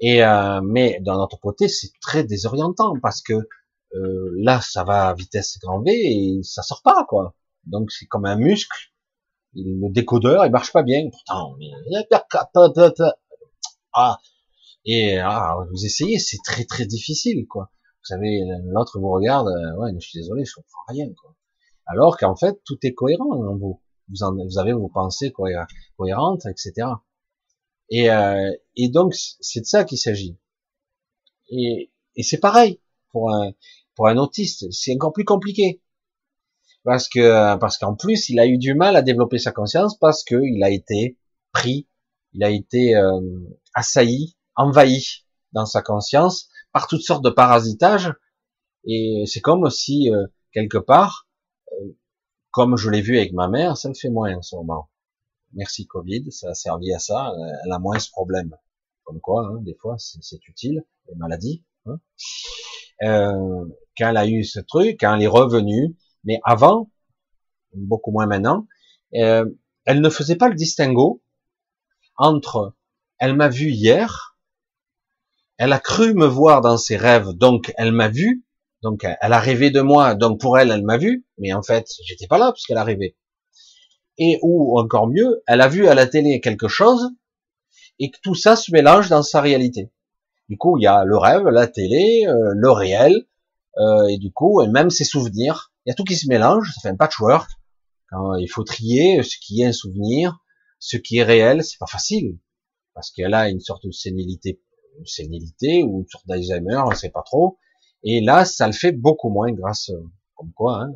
[0.00, 3.48] Et euh, mais d'un autre côté, c'est très désorientant parce que
[3.94, 7.34] euh, là, ça va à vitesse grand V et ça sort pas, quoi.
[7.64, 8.92] Donc c'est comme un muscle.
[9.54, 11.08] Le décodeur, il marche pas bien.
[11.10, 11.56] Pourtant,
[13.94, 14.18] ah,
[14.84, 17.70] et ah, vous essayez, c'est très très difficile, quoi.
[18.06, 21.34] Vous savez, l'autre vous regarde, euh, ouais, je suis désolé, je comprends rien, quoi.
[21.86, 23.82] Alors qu'en fait, tout est cohérent en vous.
[24.08, 26.86] Vous, en, vous avez vos pensées cohérentes, etc.
[27.90, 30.38] Et, euh, et donc, c'est de ça qu'il s'agit.
[31.50, 32.80] Et, et c'est pareil
[33.10, 33.50] pour un,
[33.96, 35.82] pour un autiste, c'est encore plus compliqué.
[36.84, 40.22] Parce que, parce qu'en plus, il a eu du mal à développer sa conscience parce
[40.22, 41.18] qu'il a été
[41.50, 41.88] pris,
[42.34, 43.20] il a été euh,
[43.74, 48.12] assailli, envahi dans sa conscience par toutes sortes de parasitages.
[48.84, 51.26] Et c'est comme si, euh, quelque part,
[51.72, 51.96] euh,
[52.50, 54.90] comme je l'ai vu avec ma mère, ça me fait moins en ce moment.
[55.54, 57.32] Merci Covid, ça a servi à ça,
[57.64, 58.54] elle a moins ce problème.
[59.04, 61.64] Comme quoi, hein, des fois, c'est utile, les maladies.
[61.86, 61.98] Hein.
[63.04, 63.64] Euh,
[63.96, 66.90] quand elle a eu ce truc, quand elle est revenue, mais avant,
[67.72, 68.66] beaucoup moins maintenant,
[69.14, 69.46] euh,
[69.86, 71.22] elle ne faisait pas le distinguo
[72.18, 72.74] entre
[73.16, 74.35] elle m'a vu hier,
[75.58, 78.44] elle a cru me voir dans ses rêves, donc elle m'a vu,
[78.82, 81.88] donc elle a rêvé de moi, donc pour elle, elle m'a vu, mais en fait,
[82.04, 83.16] j'étais pas là puisqu'elle a rêvé.
[84.18, 87.10] Et ou encore mieux, elle a vu à la télé quelque chose
[87.98, 89.90] et que tout ça se mélange dans sa réalité.
[90.48, 93.26] Du coup, il y a le rêve, la télé, euh, le réel,
[93.78, 95.72] euh, et du coup, et même ses souvenirs.
[95.84, 97.50] Il y a tout qui se mélange, ça fait un patchwork.
[98.10, 100.38] Quand il faut trier ce qui est un souvenir,
[100.78, 102.38] ce qui est réel, c'est pas facile,
[102.94, 104.60] parce qu'elle a une sorte de sénilité,
[105.04, 107.58] sénilité ou une sorte d'Alzheimer, on sait pas trop.
[108.02, 109.90] Et là, ça le fait beaucoup moins grâce,
[110.34, 110.92] comme quoi, hein,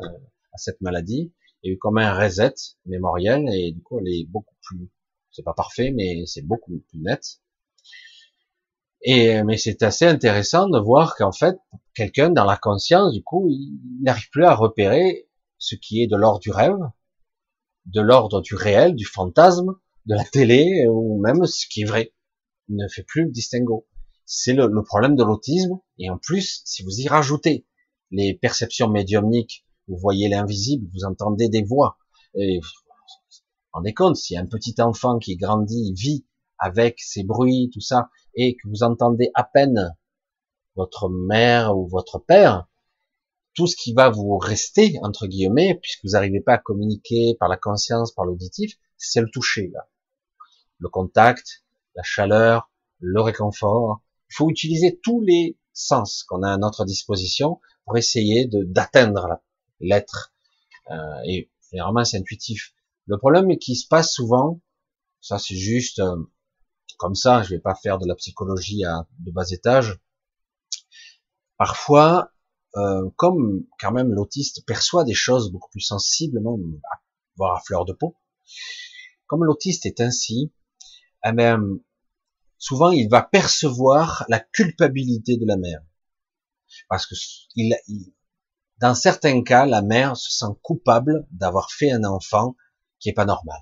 [0.52, 1.32] à cette maladie.
[1.62, 2.54] Il y a eu comme un reset
[2.86, 4.90] mémoriel et du coup, elle est beaucoup plus,
[5.30, 7.40] c'est pas parfait, mais c'est beaucoup plus net.
[9.02, 11.58] Et mais c'est assez intéressant de voir qu'en fait,
[11.94, 15.28] quelqu'un dans la conscience, du coup, il n'arrive plus à repérer
[15.58, 16.78] ce qui est de l'ordre du rêve,
[17.86, 19.74] de l'ordre du réel, du fantasme,
[20.06, 22.12] de la télé, ou même ce qui est vrai.
[22.70, 23.86] Ne fait plus le distinguo.
[24.24, 25.80] C'est le, problème de l'autisme.
[25.98, 27.66] Et en plus, si vous y rajoutez
[28.12, 31.98] les perceptions médiumniques, vous voyez l'invisible, vous entendez des voix.
[32.36, 32.68] Et vous
[33.72, 36.24] rendez compte, si un petit enfant qui grandit, vit
[36.58, 39.96] avec ces bruits, tout ça, et que vous entendez à peine
[40.76, 42.68] votre mère ou votre père,
[43.54, 47.48] tout ce qui va vous rester, entre guillemets, puisque vous n'arrivez pas à communiquer par
[47.48, 49.88] la conscience, par l'auditif, c'est le toucher, là.
[50.78, 51.64] Le contact,
[52.00, 54.02] la chaleur, le réconfort.
[54.30, 59.40] Il faut utiliser tous les sens qu'on a à notre disposition pour essayer d'atteindre
[59.80, 60.32] l'être.
[60.90, 60.94] Euh,
[61.26, 62.72] et généralement, c'est intuitif.
[63.06, 64.62] Le problème qui se passe souvent,
[65.20, 66.16] ça c'est juste euh,
[66.96, 70.00] comme ça, je vais pas faire de la psychologie à de bas étage.
[71.58, 72.30] Parfois,
[72.76, 76.58] euh, comme quand même l'autiste perçoit des choses beaucoup plus sensiblement,
[77.36, 78.16] voire à fleur de peau,
[79.26, 80.50] comme l'autiste est ainsi,
[81.26, 81.80] eh ben,
[82.60, 85.80] souvent il va percevoir la culpabilité de la mère.
[86.88, 87.16] Parce que
[87.56, 87.74] il,
[88.78, 92.54] dans certains cas, la mère se sent coupable d'avoir fait un enfant
[93.00, 93.58] qui est pas normal.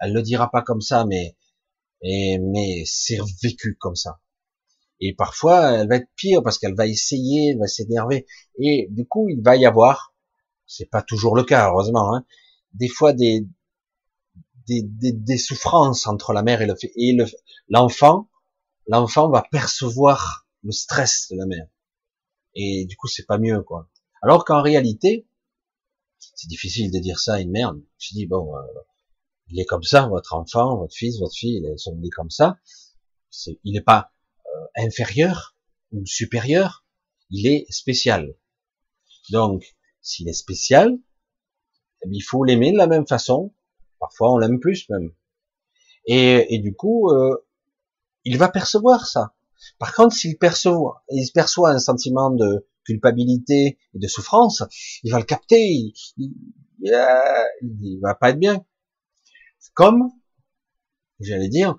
[0.00, 1.36] Elle le dira pas comme ça, mais
[2.00, 4.20] et, mais c'est vécu comme ça.
[5.00, 8.26] Et parfois, elle va être pire parce qu'elle va essayer, elle va s'énerver.
[8.58, 10.14] Et du coup, il va y avoir,
[10.66, 12.24] c'est pas toujours le cas, heureusement, hein,
[12.72, 13.46] des fois des,
[14.66, 17.16] des, des, des, souffrances entre la mère et le et
[17.68, 18.28] l'enfant.
[18.86, 21.66] L'enfant va percevoir le stress de la mère.
[22.54, 23.88] Et du coup, c'est pas mieux, quoi.
[24.22, 25.26] Alors qu'en réalité,
[26.18, 27.74] c'est difficile de dire ça à une mère.
[27.98, 28.60] Je dis bon, euh,
[29.48, 32.58] il est comme ça, votre enfant, votre fils, votre fille, ils sont nés comme ça.
[33.64, 34.12] il n'est pas
[34.46, 35.56] euh, inférieur
[35.92, 36.84] ou supérieur,
[37.30, 38.34] il est spécial.
[39.30, 40.98] Donc, s'il est spécial,
[42.04, 43.54] eh il faut l'aimer de la même façon.
[44.02, 45.12] Parfois, on l'aime plus même.
[46.06, 47.46] Et, du coup, euh,
[48.24, 49.36] il va percevoir ça.
[49.78, 54.64] Par contre, s'il perçoit, il perçoit un sentiment de culpabilité et de souffrance,
[55.04, 55.68] il va le capter.
[55.68, 56.34] Il, il,
[57.62, 58.66] il va pas être bien.
[59.74, 60.10] Comme,
[61.20, 61.76] j'allais dire,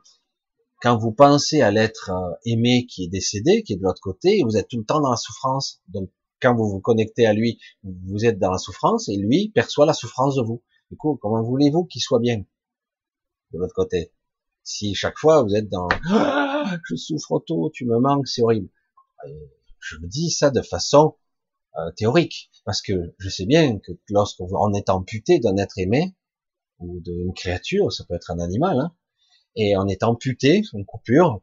[0.82, 4.44] quand vous pensez à l'être euh, aimé qui est décédé, qui est de l'autre côté,
[4.46, 5.82] vous êtes tout le temps dans la souffrance.
[5.90, 6.10] Donc,
[6.42, 9.94] quand vous vous connectez à lui, vous êtes dans la souffrance et lui perçoit la
[9.94, 10.64] souffrance de vous.
[10.94, 12.46] Du coup, comment voulez-vous qu'il soit bien
[13.52, 14.14] de l'autre côté?
[14.64, 18.70] Si chaque fois vous êtes dans ah, je souffre trop, tu me manques, c'est horrible.
[19.80, 21.16] je me dis ça de façon
[21.80, 26.14] euh, théorique, parce que je sais bien que lorsqu'on est amputé d'un être aimé
[26.78, 28.96] ou d'une créature, ça peut être un animal, hein,
[29.56, 31.42] et on est amputé, une coupure,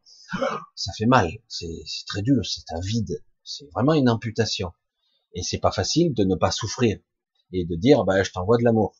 [0.77, 4.71] ça fait mal, c'est très dur, c'est un vide, c'est vraiment une amputation,
[5.35, 7.01] et c'est pas facile de ne pas souffrir
[7.53, 8.95] et de dire bah je t'envoie de l'amour.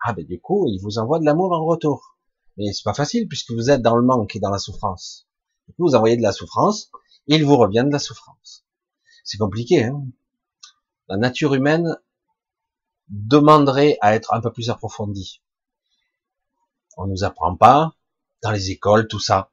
[0.00, 2.16] Ah ben du coup il vous envoie de l'amour en retour,
[2.56, 5.28] mais c'est pas facile puisque vous êtes dans le manque et dans la souffrance.
[5.68, 6.90] Du coup, vous envoyez de la souffrance,
[7.26, 8.64] il vous revient de la souffrance.
[9.22, 10.02] C'est compliqué, hein
[11.08, 11.98] La nature humaine
[13.08, 15.42] demanderait à être un peu plus approfondie.
[16.96, 17.96] On nous apprend pas,
[18.42, 19.52] dans les écoles, tout ça.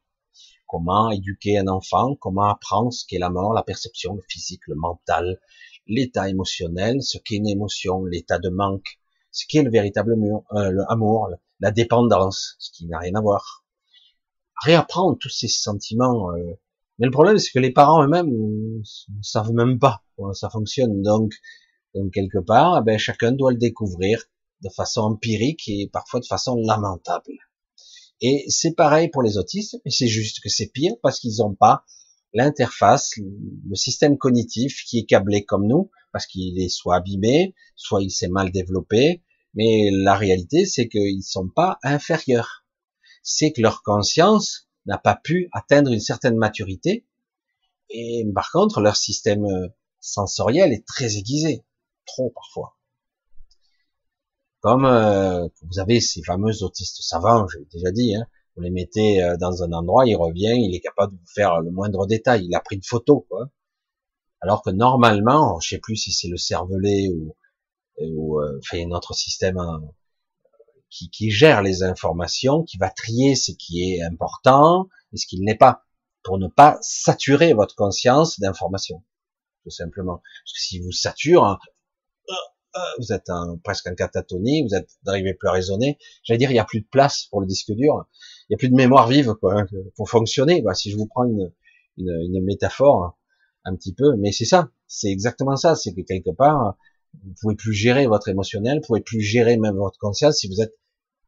[0.66, 4.74] Comment éduquer un enfant, comment apprendre ce qu'est la mort, la perception, le physique, le
[4.74, 5.38] mental,
[5.86, 8.98] l'état émotionnel, ce qu'est une émotion, l'état de manque,
[9.36, 11.28] ce qu'est le véritable euh, amour,
[11.60, 13.64] la dépendance, ce qui n'a rien à voir.
[14.64, 16.30] Réapprendre tous ces sentiments.
[16.32, 16.58] Euh.
[16.98, 18.82] Mais le problème, c'est que les parents eux-mêmes ne
[19.22, 21.02] savent même pas comment ça fonctionne.
[21.02, 21.34] Donc,
[21.94, 24.24] donc quelque part, eh ben, chacun doit le découvrir
[24.62, 27.34] de façon empirique et parfois de façon lamentable.
[28.22, 31.54] Et c'est pareil pour les autistes, mais c'est juste que c'est pire parce qu'ils n'ont
[31.54, 31.84] pas
[32.32, 38.02] l'interface, le système cognitif qui est câblé comme nous, parce qu'il est soit abîmé, soit
[38.02, 39.22] il s'est mal développé,
[39.56, 42.66] mais la réalité, c'est qu'ils ne sont pas inférieurs.
[43.22, 47.06] C'est que leur conscience n'a pas pu atteindre une certaine maturité.
[47.90, 51.64] Et par contre, leur système euh, sensoriel est très aiguisé.
[52.04, 52.76] Trop parfois.
[54.60, 58.26] Comme euh, vous avez ces fameux autistes savants, j'ai déjà dit, hein,
[58.56, 61.60] vous les mettez euh, dans un endroit, il revient, il est capable de vous faire
[61.62, 62.44] le moindre détail.
[62.44, 63.48] Il a pris une photo, quoi.
[64.42, 67.34] Alors que normalement, je sais plus si c'est le cervelet ou
[68.00, 69.78] ou euh, fait notre système euh,
[70.90, 75.40] qui, qui, gère les informations, qui va trier ce qui est important et ce qui
[75.40, 75.84] ne l'est pas,
[76.22, 79.02] pour ne pas saturer votre conscience d'informations,
[79.64, 80.16] tout simplement.
[80.16, 81.58] Parce que si vous sature, hein,
[82.76, 85.98] euh, vous êtes un, presque en catatonie, vous êtes n'arrivez plus à raisonner.
[86.22, 88.06] J'allais dire, il n'y a plus de place pour le disque dur,
[88.48, 89.66] il n'y a plus de mémoire vive quoi, hein,
[89.96, 90.62] pour fonctionner.
[90.62, 90.74] Quoi.
[90.74, 91.52] Si je vous prends une,
[91.96, 93.16] une, une métaphore
[93.64, 96.76] un petit peu, mais c'est ça, c'est exactement ça, c'est que quelque part,
[97.24, 100.60] vous pouvez plus gérer votre émotionnel, vous pouvez plus gérer même votre conscience si vous
[100.60, 100.74] êtes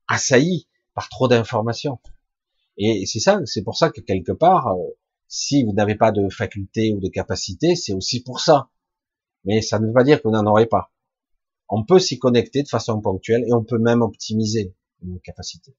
[0.06, 1.98] assailli par trop d'informations.
[2.76, 6.28] Et c'est ça, c'est pour ça que quelque part, euh, si vous n'avez pas de
[6.28, 8.70] faculté ou de capacité, c'est aussi pour ça.
[9.44, 10.92] Mais ça ne veut pas dire que vous n'en aurez pas.
[11.68, 15.76] On peut s'y connecter de façon ponctuelle et on peut même optimiser une capacité.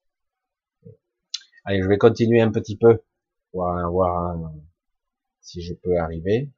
[1.65, 3.01] Allez, je vais continuer un petit peu
[3.51, 4.51] pour voir
[5.41, 6.49] si je peux arriver.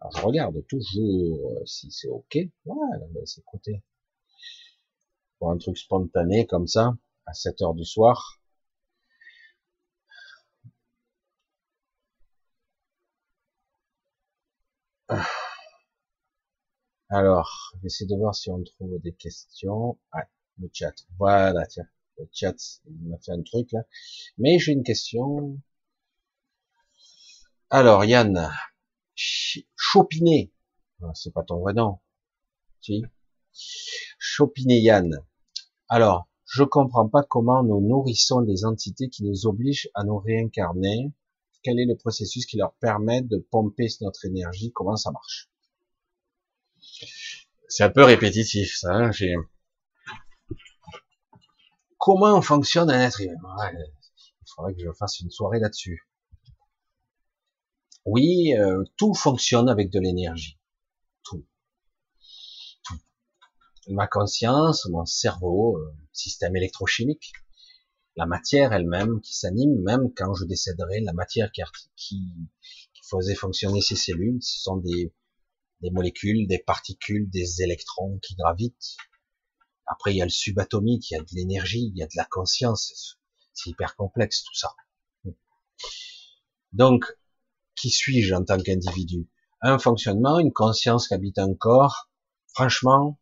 [0.00, 2.38] Alors je regarde toujours euh, si c'est ok.
[2.64, 3.82] Voilà, c'est côté.
[5.38, 6.94] Pour un truc spontané comme ça,
[7.24, 8.38] à 7 heures du soir.
[17.10, 19.98] Alors, j'essaie de voir si on trouve des questions.
[20.12, 20.28] Ah,
[20.60, 20.94] le chat.
[21.18, 21.88] Voilà, tiens.
[22.16, 22.54] Le chat,
[22.86, 23.80] il m'a fait un truc là.
[24.38, 25.60] Mais j'ai une question.
[27.70, 28.50] Alors, Yann,
[29.16, 30.52] Chopiné.
[31.02, 31.98] Ah, c'est pas ton vrai nom.
[32.80, 33.02] Si.
[34.18, 34.88] Chopiné.
[35.88, 41.12] Alors, je comprends pas comment nous nourrissons des entités qui nous obligent à nous réincarner.
[41.62, 44.70] Quel est le processus qui leur permet de pomper notre énergie?
[44.72, 45.50] Comment ça marche?
[47.68, 48.94] C'est un peu répétitif, ça.
[48.94, 49.10] Hein,
[51.98, 53.56] comment fonctionne un être humain?
[53.72, 56.06] Il faudrait que je fasse une soirée là-dessus.
[58.06, 60.56] Oui, euh, tout fonctionne avec de l'énergie.
[61.24, 61.44] Tout.
[62.84, 63.00] Tout.
[63.88, 67.32] Ma conscience, mon cerveau, euh, système électrochimique,
[68.14, 71.62] la matière elle-même qui s'anime, même quand je décéderai, la matière qui,
[71.96, 72.32] qui,
[73.10, 75.12] faisait fonctionner ces cellules, ce sont des,
[75.80, 78.96] des molécules, des particules, des électrons qui gravitent.
[79.86, 82.16] Après, il y a le subatomique, il y a de l'énergie, il y a de
[82.16, 83.18] la conscience.
[83.52, 84.74] C'est hyper complexe tout ça.
[86.72, 87.04] Donc,
[87.76, 89.28] qui suis-je en tant qu'individu?
[89.60, 92.10] Un fonctionnement, une conscience qui habite un corps.
[92.48, 93.18] Franchement,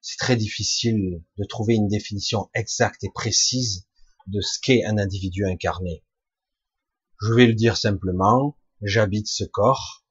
[0.00, 3.86] c'est très difficile de trouver une définition exacte et précise
[4.26, 6.04] de ce qu'est un individu incarné.
[7.20, 10.04] Je vais le dire simplement, j'habite ce corps,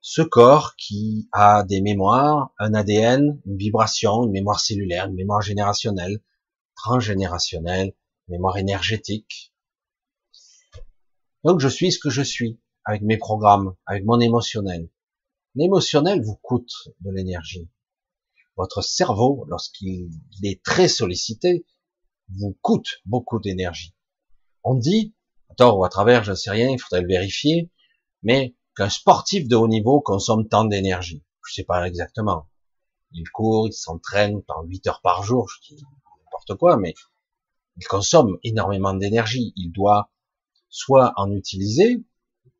[0.00, 5.40] ce corps qui a des mémoires, un ADN, une vibration, une mémoire cellulaire, une mémoire
[5.40, 6.22] générationnelle,
[6.76, 7.94] transgénérationnelle,
[8.28, 9.53] mémoire énergétique,
[11.44, 14.88] donc je suis ce que je suis, avec mes programmes, avec mon émotionnel.
[15.54, 17.68] L'émotionnel vous coûte de l'énergie.
[18.56, 20.10] Votre cerveau, lorsqu'il
[20.42, 21.66] est très sollicité,
[22.28, 23.94] vous coûte beaucoup d'énergie.
[24.62, 25.14] On dit,
[25.50, 27.70] attends, ou à travers, je ne sais rien, il faudrait le vérifier,
[28.22, 31.24] mais qu'un sportif de haut niveau consomme tant d'énergie.
[31.46, 32.48] Je sais pas exactement.
[33.12, 35.82] Il court, il s'entraîne pendant 8 heures par jour, je dis
[36.24, 36.94] n'importe quoi, mais
[37.76, 39.52] il consomme énormément d'énergie.
[39.56, 40.10] Il doit
[40.74, 42.02] soit en utiliser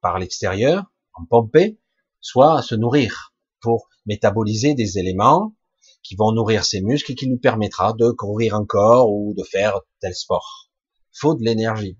[0.00, 0.84] par l'extérieur,
[1.14, 1.80] en pomper,
[2.20, 5.56] soit se nourrir pour métaboliser des éléments
[6.04, 9.80] qui vont nourrir ses muscles et qui lui permettra de courir encore ou de faire
[10.00, 10.70] tel sport.
[11.10, 11.98] Faut de l'énergie.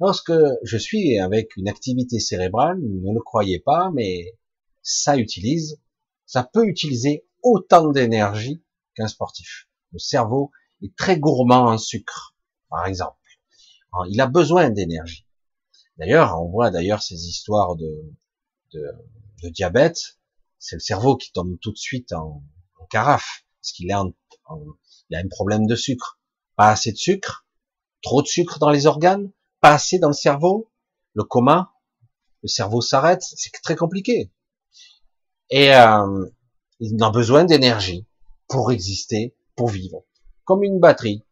[0.00, 0.32] Lorsque
[0.64, 4.36] je suis avec une activité cérébrale, ne le croyez pas, mais
[4.82, 5.80] ça utilise,
[6.26, 8.64] ça peut utiliser autant d'énergie
[8.96, 9.68] qu'un sportif.
[9.92, 10.50] Le cerveau
[10.82, 12.34] est très gourmand en sucre,
[12.68, 13.21] par exemple.
[14.08, 15.26] Il a besoin d'énergie.
[15.98, 18.14] D'ailleurs, on voit d'ailleurs ces histoires de,
[19.44, 20.18] diabète,
[20.58, 22.42] c'est le cerveau qui tombe tout de suite en,
[22.90, 24.04] carafe, parce qu'il a,
[25.08, 26.20] il a un problème de sucre.
[26.56, 27.46] Pas assez de sucre,
[28.02, 29.30] trop de sucre dans les organes,
[29.60, 30.70] pas assez dans le cerveau,
[31.14, 31.72] le coma,
[32.42, 34.32] le cerveau s'arrête, c'est très compliqué.
[35.50, 36.26] Et euh,
[36.80, 38.06] il a besoin d'énergie
[38.48, 40.04] pour exister, pour vivre,
[40.44, 41.24] comme une batterie,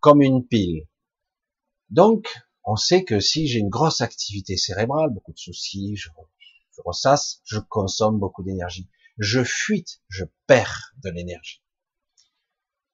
[0.00, 0.86] comme une pile.
[1.90, 2.34] Donc,
[2.64, 6.10] on sait que si j'ai une grosse activité cérébrale, beaucoup de soucis, je,
[6.76, 8.88] je ressasse, je consomme beaucoup d'énergie.
[9.18, 11.62] Je fuite, je perds de l'énergie.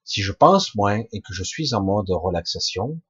[0.05, 3.01] Si je pense moins et que je suis en mode relaxation,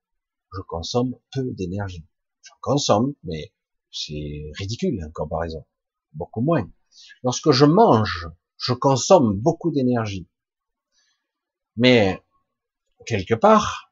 [0.55, 2.07] je consomme peu d'énergie.
[2.43, 3.53] J'en consomme, mais
[3.91, 5.66] c'est ridicule en comparaison.
[6.12, 6.70] Beaucoup moins.
[7.22, 10.28] Lorsque je mange, je consomme beaucoup d'énergie.
[11.76, 12.22] Mais,
[13.07, 13.91] quelque part,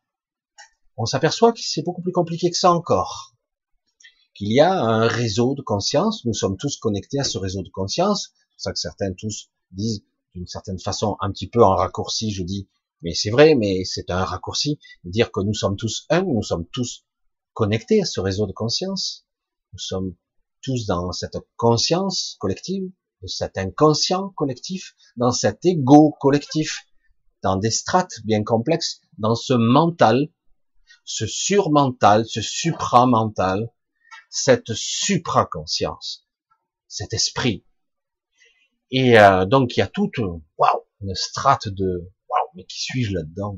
[1.01, 3.34] on s'aperçoit que c'est beaucoup plus compliqué que ça encore.
[4.34, 7.70] Qu'il y a un réseau de conscience, nous sommes tous connectés à ce réseau de
[7.70, 11.74] conscience, c'est pour ça que certains tous disent d'une certaine façon, un petit peu en
[11.74, 12.68] raccourci, je dis,
[13.01, 16.42] mais c'est vrai, mais c'est un raccourci, de dire que nous sommes tous un, nous
[16.42, 17.07] sommes tous
[17.55, 19.24] connectés à ce réseau de conscience,
[19.72, 20.14] nous sommes
[20.61, 22.90] tous dans cette conscience collective,
[23.22, 26.84] de cet inconscient collectif, dans cet ego collectif,
[27.42, 30.28] dans des strates bien complexes, dans ce mental
[31.05, 33.70] ce surmental, ce supramental,
[34.28, 36.26] cette supraconscience,
[36.88, 37.64] cet esprit.
[38.90, 43.14] Et euh, donc il y a toute waouh, une strate de waouh, mais qui suis-je
[43.14, 43.57] là-dedans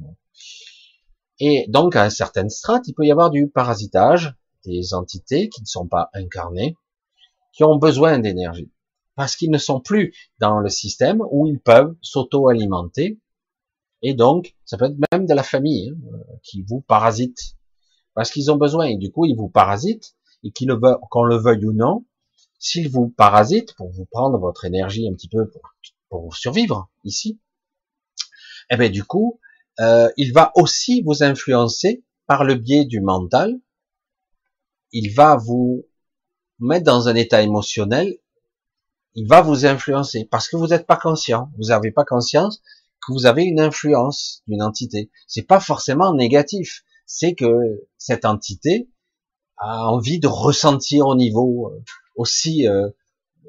[1.38, 4.34] Et donc à une certaine strate, il peut y avoir du parasitage,
[4.64, 6.76] des entités qui ne sont pas incarnées,
[7.52, 8.72] qui ont besoin d'énergie,
[9.14, 13.18] parce qu'ils ne sont plus dans le système où ils peuvent s'auto-alimenter
[14.02, 17.56] et donc, ça peut être même de la famille hein, qui vous parasite.
[18.14, 20.52] Parce qu'ils ont besoin, et du coup, ils vous parasitent, et
[21.10, 22.04] qu'on le veuille ou non,
[22.58, 25.62] s'ils vous parasitent pour vous prendre votre énergie un petit peu pour,
[26.08, 27.40] pour survivre ici,
[28.70, 29.40] eh bien du coup,
[29.80, 33.58] euh, il va aussi vous influencer par le biais du mental.
[34.92, 35.86] Il va vous
[36.58, 38.18] mettre dans un état émotionnel.
[39.14, 41.50] Il va vous influencer parce que vous n'êtes pas conscient.
[41.58, 42.62] Vous n'avez pas conscience
[43.02, 45.10] que vous avez une influence d'une entité.
[45.26, 46.84] C'est pas forcément négatif.
[47.06, 48.88] C'est que cette entité
[49.56, 51.82] a envie de ressentir au niveau euh,
[52.16, 52.88] aussi euh,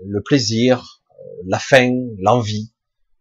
[0.06, 2.74] le plaisir, euh, la faim, l'envie.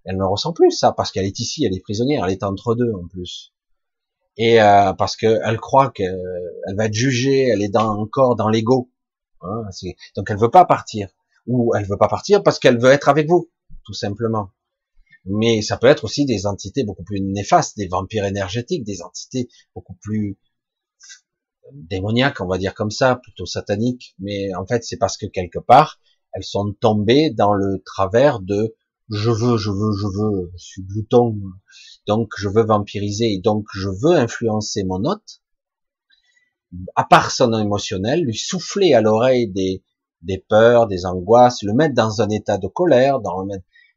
[0.04, 2.74] Elle ne ressent plus ça parce qu'elle est ici, elle est prisonnière, elle est entre
[2.74, 3.52] deux en plus.
[4.38, 6.16] Et parce qu'elle croit qu'elle
[6.74, 8.90] va être jugée, elle est encore dans l'ego.
[9.42, 9.64] Hein,
[10.16, 11.10] donc elle veut pas partir.
[11.46, 13.50] Ou elle veut pas partir parce qu'elle veut être avec vous,
[13.84, 14.48] tout simplement
[15.24, 19.48] mais ça peut être aussi des entités beaucoup plus néfastes, des vampires énergétiques, des entités
[19.74, 20.38] beaucoup plus
[21.72, 25.58] démoniaques, on va dire comme ça, plutôt sataniques, mais en fait c'est parce que quelque
[25.58, 26.00] part
[26.32, 28.74] elles sont tombées dans le travers de
[29.10, 31.38] je veux, je veux, je veux, je suis glouton,
[32.06, 35.42] donc je veux vampiriser, et donc je veux influencer mon hôte,
[36.96, 39.84] à part son émotionnel, lui souffler à l'oreille des,
[40.22, 43.46] des peurs, des angoisses, le mettre dans un état de colère, dans le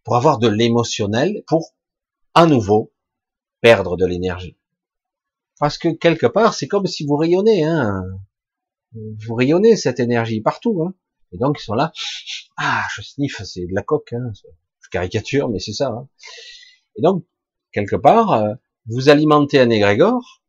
[0.05, 1.73] pour avoir de l'émotionnel, pour
[2.33, 2.93] à nouveau
[3.59, 4.55] perdre de l'énergie.
[5.59, 8.03] Parce que quelque part, c'est comme si vous rayonnez, hein.
[8.93, 10.93] Vous rayonnez cette énergie partout, hein.
[11.33, 11.91] Et donc ils sont là.
[12.55, 14.31] Ah, je sniffe, c'est de la coque, hein.
[14.79, 15.87] Je caricature, mais c'est ça.
[15.87, 16.07] Hein.
[16.95, 17.25] Et donc
[17.71, 18.53] quelque part, euh,
[18.85, 20.43] vous alimentez un égrégore.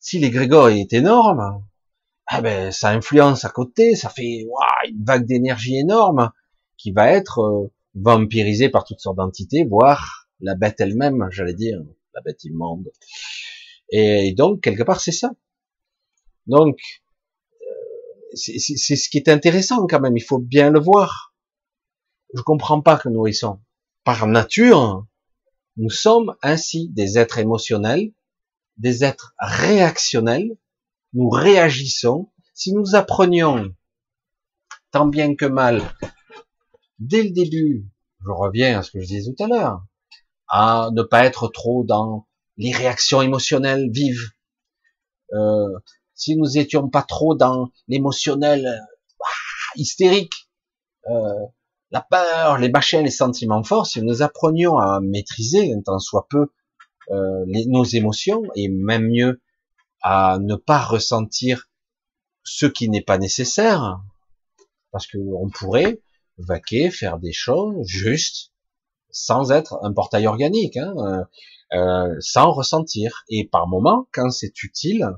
[0.00, 1.62] Si l'égrégore est énorme,
[2.26, 4.46] ah ben ça influence à côté, ça fait
[4.88, 6.32] une vague d'énergie énorme
[6.78, 11.80] qui va être euh, vampirisé par toutes sortes d'entités, voire la bête elle-même, j'allais dire,
[12.14, 12.90] la bête immonde.
[13.90, 15.30] Et donc, quelque part, c'est ça.
[16.46, 16.78] Donc,
[17.62, 21.34] euh, c'est ce qui est intéressant quand même, il faut bien le voir.
[22.34, 23.60] Je comprends pas que sommes.
[24.02, 25.06] Par nature,
[25.76, 28.12] nous sommes ainsi des êtres émotionnels,
[28.76, 30.56] des êtres réactionnels,
[31.12, 32.30] nous réagissons.
[32.54, 33.74] Si nous apprenions
[34.90, 35.82] tant bien que mal,
[36.98, 37.86] dès le début,
[38.24, 39.84] je reviens à ce que je disais tout à l'heure,
[40.48, 42.26] à ne pas être trop dans
[42.56, 44.30] les réactions émotionnelles vives.
[45.32, 45.78] Euh,
[46.14, 49.26] si nous étions pas trop dans l'émotionnel euh,
[49.76, 50.48] hystérique,
[51.10, 51.46] euh,
[51.90, 56.26] la peur, les machins, les sentiments forts, si nous apprenions à maîtriser un tant soit
[56.28, 56.48] peu
[57.10, 59.42] nos émotions et même mieux
[60.00, 61.68] à ne pas ressentir
[62.44, 64.00] ce qui n'est pas nécessaire,
[64.90, 66.00] parce qu'on pourrait
[66.38, 68.52] vaquer, faire des choses justes,
[69.10, 71.24] sans être un portail organique, hein, euh,
[71.74, 73.24] euh, sans ressentir.
[73.28, 75.08] Et par moment, quand c'est utile,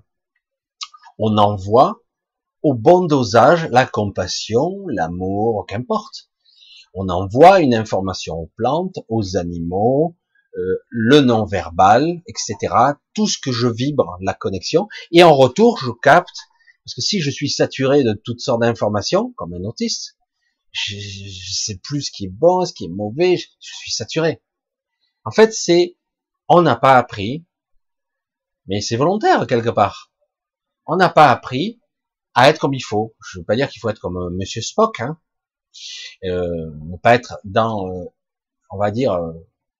[1.19, 2.01] on envoie
[2.62, 6.29] au bon dosage la compassion, l'amour, qu'importe.
[6.95, 10.17] On envoie une information aux plantes, aux animaux,
[10.57, 12.75] euh, le non-verbal, etc.
[13.14, 14.89] Tout ce que je vibre, la connexion.
[15.12, 16.37] Et en retour, je capte,
[16.85, 20.16] parce que si je suis saturé de toutes sortes d'informations, comme un autiste,
[20.77, 24.43] je, je, sais plus ce qui est bon, ce qui est mauvais, je, suis saturé.
[25.24, 25.97] En fait, c'est,
[26.49, 27.45] on n'a pas appris,
[28.66, 30.12] mais c'est volontaire quelque part.
[30.87, 31.81] On n'a pas appris
[32.35, 33.16] à être comme il faut.
[33.24, 35.18] Je ne veux pas dire qu'il faut être comme euh, Monsieur Spock, hein.
[36.24, 38.05] Euh, ne pas être dans, euh,
[38.70, 39.18] on va dire,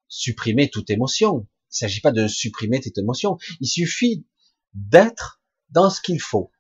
[0.09, 1.41] supprimer toute émotion.
[1.41, 3.39] Il ne s'agit pas de supprimer toute émotion.
[3.61, 4.27] Il suffit
[4.75, 5.41] d'être
[5.71, 6.53] dans ce qu'il faut,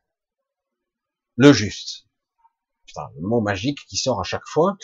[1.36, 2.05] le juste.
[3.16, 4.76] Le mot magique qui sort à chaque fois.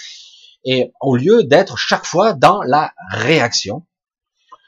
[0.64, 3.86] Et au lieu d'être chaque fois dans la réaction.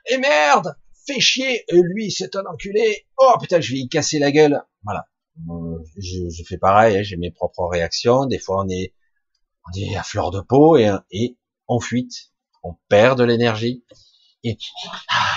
[0.06, 0.76] Et merde,
[1.06, 3.06] fais chier, lui c'est un enculé.
[3.18, 4.62] Oh putain, je vais y casser la gueule.
[4.82, 5.06] Voilà.
[5.96, 8.26] Je, je fais pareil, hein, j'ai mes propres réactions.
[8.26, 8.94] Des fois on est,
[9.66, 11.36] on est à fleur de peau et, et
[11.68, 12.34] on fuite
[12.64, 13.84] on perd de l'énergie
[14.42, 14.58] et
[15.08, 15.36] ah,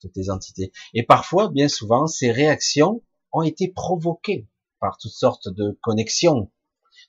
[0.00, 0.72] toutes les entités.
[0.94, 4.48] Et parfois, bien souvent, ces réactions ont été provoquées
[4.80, 6.50] par toutes sortes de connexions.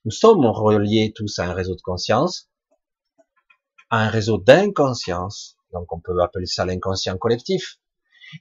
[0.06, 2.48] Nous sommes reliés tous à un réseau de conscience,
[3.90, 7.80] à un réseau d'inconscience, donc on peut appeler ça l'inconscient collectif,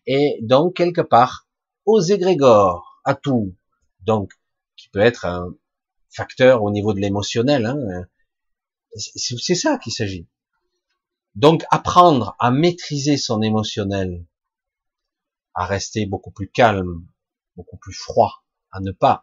[0.06, 1.48] et donc quelque part
[1.86, 3.56] aux égrégores, à tout,
[4.00, 4.32] donc
[4.76, 5.54] qui peut être un
[6.10, 7.64] facteur au niveau de l'émotionnel.
[7.64, 8.04] Hein.
[8.94, 10.28] C'est ça qu'il s'agit.
[11.34, 14.26] Donc apprendre à maîtriser son émotionnel,
[15.54, 17.06] à rester beaucoup plus calme,
[17.56, 19.22] beaucoup plus froid, à ne pas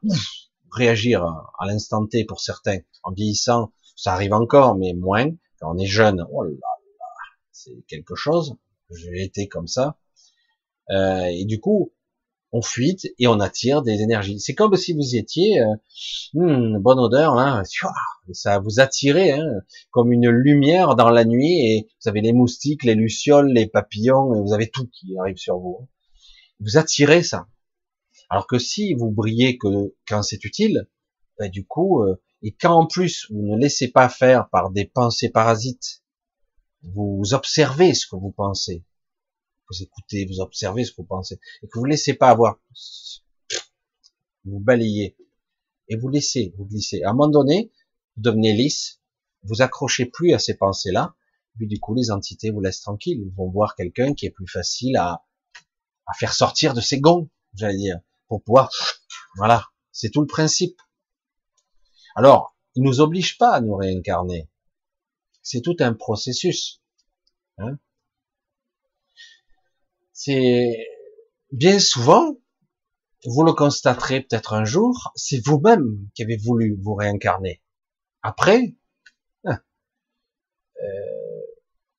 [0.72, 2.80] réagir à l'instant T pour certains.
[3.04, 5.30] En vieillissant, ça arrive encore, mais moins.
[5.60, 6.68] Quand on est jeune, oh là là,
[7.52, 8.56] c'est quelque chose.
[8.90, 9.98] J'ai été comme ça.
[10.90, 11.94] Euh, et du coup,
[12.52, 14.40] on fuite et on attire des énergies.
[14.40, 15.76] C'est comme si vous étiez, euh,
[16.34, 17.64] hmm, bonne odeur, hein,
[18.34, 19.46] ça vous attirait hein,
[19.92, 24.34] comme une lumière dans la nuit et vous avez les moustiques, les lucioles, les papillons,
[24.36, 25.88] et vous avez tout qui arrive sur vous.
[26.60, 27.48] Vous attirez ça.
[28.32, 30.88] Alors que si vous brillez que quand c'est utile,
[31.38, 34.86] ben du coup, euh, et quand en plus vous ne laissez pas faire par des
[34.86, 36.02] pensées parasites,
[36.82, 38.86] vous observez ce que vous pensez,
[39.70, 42.58] vous écoutez, vous observez ce que vous pensez, et que vous laissez pas avoir,
[44.46, 45.18] vous balayez,
[45.90, 47.04] et vous laissez, vous glissez.
[47.04, 47.70] À un moment donné,
[48.16, 49.02] vous devenez lisse,
[49.44, 51.16] vous accrochez plus à ces pensées-là,
[51.58, 54.48] puis du coup, les entités vous laissent tranquille, ils vont voir quelqu'un qui est plus
[54.48, 55.26] facile à,
[56.08, 58.00] à faire sortir de ses gonds, j'allais dire,
[58.32, 58.72] pour pouvoir,
[59.36, 60.82] voilà, c'est tout le principe.
[62.16, 64.50] Alors, il nous oblige pas à nous réincarner.
[65.42, 66.82] C'est tout un processus.
[67.58, 67.78] Hein
[70.14, 70.88] c'est
[71.52, 72.38] bien souvent,
[73.26, 77.62] vous le constaterez peut-être un jour, c'est vous-même qui avez voulu vous réincarner.
[78.22, 78.78] Après,
[79.44, 79.60] hein,
[80.82, 81.42] euh,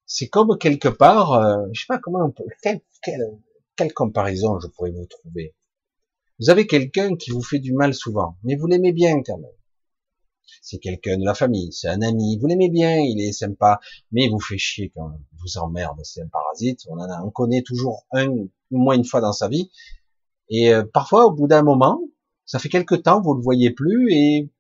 [0.07, 2.81] c'est comme quelque part, euh, je sais pas comment quelle,
[3.77, 5.55] quelle comparaison je pourrais vous trouver.
[6.41, 9.51] Vous avez quelqu'un qui vous fait du mal souvent, mais vous l'aimez bien quand même
[10.61, 13.81] c'est quelqu'un de la famille, c'est un ami, vous l'aimez bien, il est sympa,
[14.11, 18.07] mais il vous fait chier quand vous emmerde, c'est un parasite, on en connaît toujours
[18.13, 19.71] un, au moins une fois dans sa vie,
[20.49, 22.01] et euh, parfois, au bout d'un moment,
[22.45, 24.51] ça fait quelque temps, vous le voyez plus, et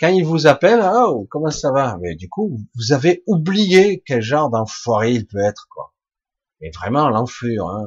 [0.00, 1.98] quand il vous appelle, oh, comment ça va?
[2.00, 5.92] Mais du coup, vous avez oublié quel genre d'enfoiré il peut être, quoi.
[6.60, 7.86] Et vraiment, l'enflure, hein.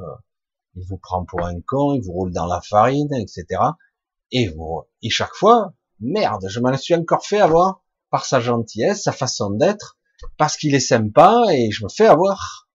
[0.75, 3.45] Il vous prend pour un con, il vous roule dans la farine, etc.
[4.31, 9.03] Et vous, et chaque fois, merde, je m'en suis encore fait avoir par sa gentillesse,
[9.03, 9.97] sa façon d'être,
[10.37, 12.69] parce qu'il est sympa et je me fais avoir.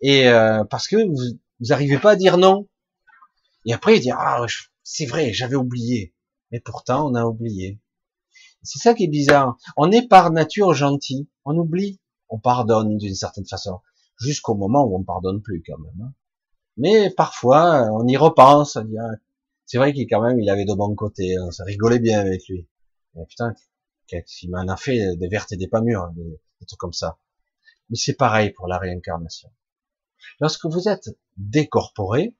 [0.00, 2.68] Et euh, parce que vous, vous arrivez pas à dire non.
[3.64, 4.44] Et après il dit ah
[4.82, 6.14] c'est vrai, j'avais oublié.
[6.50, 7.80] Mais pourtant on a oublié.
[8.62, 9.56] C'est ça qui est bizarre.
[9.76, 13.80] On est par nature gentil, on oublie, on pardonne d'une certaine façon,
[14.18, 16.12] jusqu'au moment où on pardonne plus quand même.
[16.76, 19.16] Mais parfois on y repense, on ah,
[19.64, 22.46] c'est vrai qu'il quand même, il avait de bons côtés, hein, ça rigolait bien avec
[22.48, 22.68] lui.
[23.14, 23.54] Mais putain,
[24.06, 27.18] qui m'en a fait des vertes et des pas mûres, des, trucs comme ça.
[27.90, 29.50] Mais c'est pareil pour la réincarnation.
[30.40, 32.36] Lorsque vous êtes décorporé,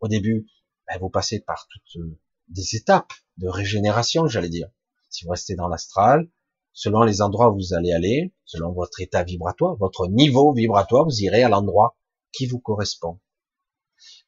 [0.00, 0.46] au début,
[0.88, 2.02] ben, vous passez par toutes
[2.48, 4.68] des étapes de régénération, j'allais dire.
[5.08, 6.28] Si vous restez dans l'astral,
[6.72, 11.22] selon les endroits où vous allez aller, selon votre état vibratoire, votre niveau vibratoire, vous
[11.22, 11.96] irez à l'endroit
[12.32, 13.20] qui vous correspond.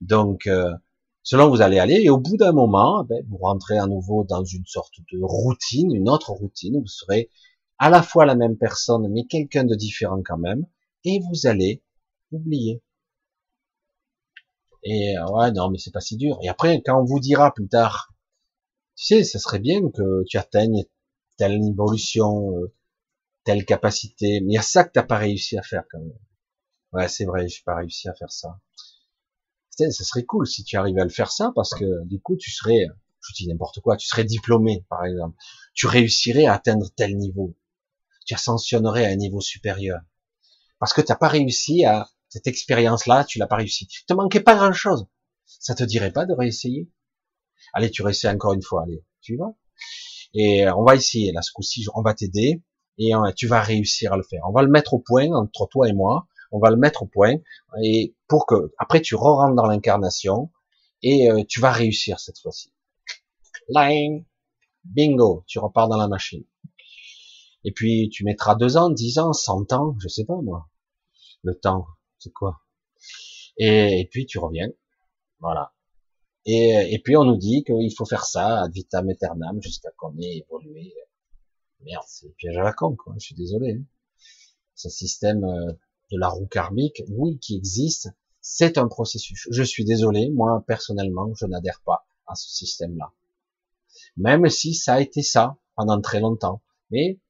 [0.00, 0.72] Donc, euh,
[1.22, 4.24] selon où vous allez aller, et au bout d'un moment, ben, vous rentrez à nouveau
[4.24, 7.30] dans une sorte de routine, une autre routine, vous serez
[7.78, 10.66] à la fois la même personne, mais quelqu'un de différent quand même,
[11.04, 11.82] et vous allez
[12.32, 12.82] oublier.
[14.84, 16.38] Et euh, ouais, non, mais c'est pas si dur.
[16.42, 18.14] Et après, quand on vous dira plus tard,
[18.96, 20.84] tu sais, ça serait bien que tu atteignes
[21.36, 22.72] telle évolution, euh,
[23.44, 26.18] telle capacité, mais il y a ça que t'as pas réussi à faire quand même.
[26.92, 28.58] Ouais, c'est vrai, j'ai pas réussi à faire ça
[29.76, 32.50] ça serait cool si tu arrivais à le faire ça, parce que du coup, tu
[32.50, 32.86] serais,
[33.20, 35.36] je dis n'importe quoi, tu serais diplômé, par exemple.
[35.74, 37.56] Tu réussirais à atteindre tel niveau.
[38.26, 40.00] Tu ascensionnerais à un niveau supérieur.
[40.78, 43.86] Parce que tu n'as pas réussi à cette expérience-là, tu l'as pas réussi.
[43.86, 45.06] Tu te manquait pas grand-chose.
[45.44, 46.90] Ça te dirait pas de réessayer?
[47.72, 48.82] Allez, tu réessayes encore une fois.
[48.82, 49.54] Allez, tu vas.
[50.34, 51.32] Et on va essayer.
[51.32, 52.62] Là, ce coup-ci, on va t'aider
[52.98, 54.42] et euh, tu vas réussir à le faire.
[54.48, 57.06] On va le mettre au point entre toi et moi on va le mettre au
[57.06, 57.36] point
[57.82, 60.50] et pour que après tu re rentres dans l'incarnation
[61.02, 62.72] et euh, tu vas réussir cette fois-ci.
[63.68, 64.24] Line,
[64.84, 66.44] bingo, tu repars dans la machine.
[67.64, 70.68] Et puis tu mettras deux ans, dix ans, cent ans, je sais pas moi.
[71.42, 71.86] Le temps,
[72.18, 72.60] c'est quoi?
[73.58, 74.68] Et, puis tu reviens,
[75.40, 75.72] voilà.
[76.44, 80.16] Et, et puis on nous dit qu'il faut faire ça ad vitam aeternam jusqu'à qu'on
[80.18, 80.94] ait évolué.
[81.80, 83.14] Merde, c'est piège à la con, quoi.
[83.18, 83.72] Je suis désolé.
[83.72, 83.84] Hein.
[84.74, 85.72] Ce système euh,
[86.10, 88.08] de la roue karmique, oui, qui existe,
[88.40, 89.48] c'est un processus.
[89.50, 93.12] Je suis désolé, moi personnellement, je n'adhère pas à ce système-là.
[94.16, 96.62] Même si ça a été ça pendant très longtemps.
[96.90, 97.20] Mais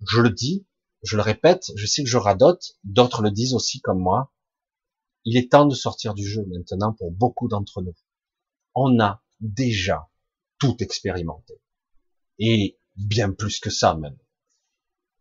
[0.00, 0.66] je le dis,
[1.02, 4.32] je le répète, je sais que je radote, d'autres le disent aussi comme moi.
[5.24, 7.96] Il est temps de sortir du jeu maintenant pour beaucoup d'entre nous.
[8.74, 10.08] On a déjà
[10.58, 11.60] tout expérimenté.
[12.38, 14.16] Et bien plus que ça même.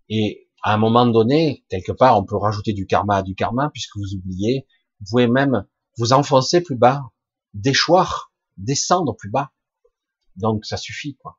[0.10, 3.70] Et à un moment donné, quelque part, on peut rajouter du karma à du karma,
[3.70, 4.66] puisque vous oubliez,
[5.00, 5.68] vous pouvez même
[6.00, 7.04] vous enfoncer plus bas,
[7.54, 9.52] déchoir, descendre plus bas.
[10.38, 11.38] Donc ça suffit, quoi.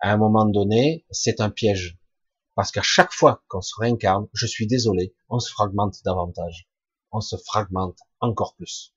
[0.00, 1.98] À un moment donné, c'est un piège.
[2.54, 6.70] Parce qu'à chaque fois qu'on se réincarne, je suis désolé, on se fragmente davantage.
[7.12, 8.94] On se fragmente encore plus.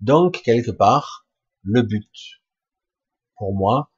[0.00, 1.28] Donc, quelque part,
[1.62, 2.42] le but,
[3.36, 3.92] pour moi,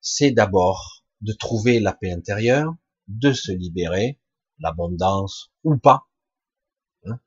[0.00, 2.74] c'est d'abord de trouver la paix intérieure,
[3.08, 4.20] de se libérer,
[4.58, 6.08] l'abondance ou pas,
[7.04, 7.18] hein,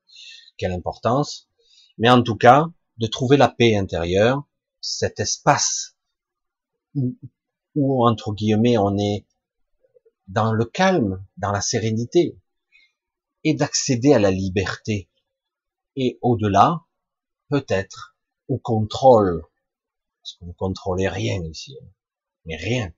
[0.57, 1.49] quelle importance,
[1.97, 4.47] mais en tout cas de trouver la paix intérieure,
[4.81, 5.97] cet espace
[6.93, 7.17] où,
[7.75, 9.25] où entre guillemets on est
[10.27, 12.39] dans le calme, dans la sérénité,
[13.43, 15.09] et d'accéder à la liberté,
[15.95, 16.85] et au-delà,
[17.49, 19.43] peut-être, au contrôle,
[20.21, 21.87] parce que vous contrôlez rien ici, hein,
[22.45, 22.91] mais rien.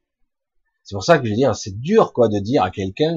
[0.87, 3.13] C'est pour ça que je veux dire, c'est dur quoi de dire à quelqu'un,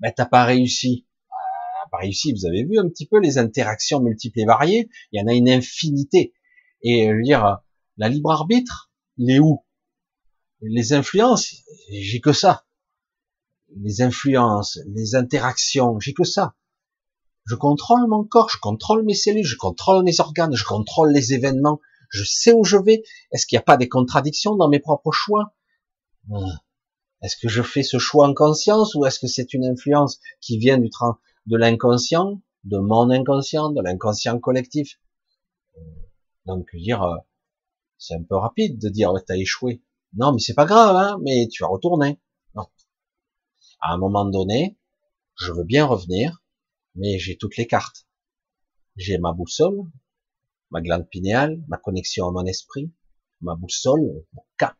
[0.00, 1.06] ben t'as pas réussi.
[1.30, 2.32] Ah, pas réussi.
[2.32, 4.88] Vous avez vu un petit peu les interactions multiples et variées.
[5.12, 6.34] Il y en a une infinité.
[6.82, 7.60] Et je veux dire,
[7.96, 9.64] la libre arbitre, il est où?
[10.62, 11.54] Les influences,
[11.92, 12.64] j'ai que ça.
[13.76, 16.56] Les influences, les interactions, j'ai que ça.
[17.44, 21.34] Je contrôle mon corps, je contrôle mes cellules, je contrôle mes organes, je contrôle les
[21.34, 23.04] événements, je sais où je vais.
[23.30, 25.54] Est-ce qu'il n'y a pas des contradictions dans mes propres choix?
[26.34, 26.62] Ah.
[27.22, 30.58] Est-ce que je fais ce choix en conscience ou est-ce que c'est une influence qui
[30.58, 30.90] vient du
[31.46, 34.98] de l'inconscient, de mon inconscient, de l'inconscient collectif?
[36.46, 37.16] Donc dire, euh,
[37.98, 39.82] c'est un peu rapide de dire ouais, t'as échoué.
[40.14, 42.20] Non, mais c'est pas grave, hein, mais tu vas retourner.
[42.56, 42.66] Non.
[43.80, 44.76] À un moment donné,
[45.36, 46.42] je veux bien revenir,
[46.96, 48.06] mais j'ai toutes les cartes.
[48.96, 49.84] J'ai ma boussole,
[50.70, 52.92] ma glande pinéale, ma connexion à mon esprit,
[53.40, 54.76] ma boussole, mon cap,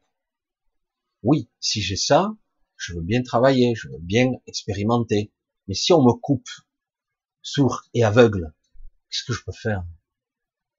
[1.22, 2.34] oui, si j'ai ça,
[2.76, 5.32] je veux bien travailler, je veux bien expérimenter.
[5.68, 6.48] Mais si on me coupe,
[7.42, 8.52] sourd et aveugle,
[9.08, 9.84] qu'est-ce que je peux faire?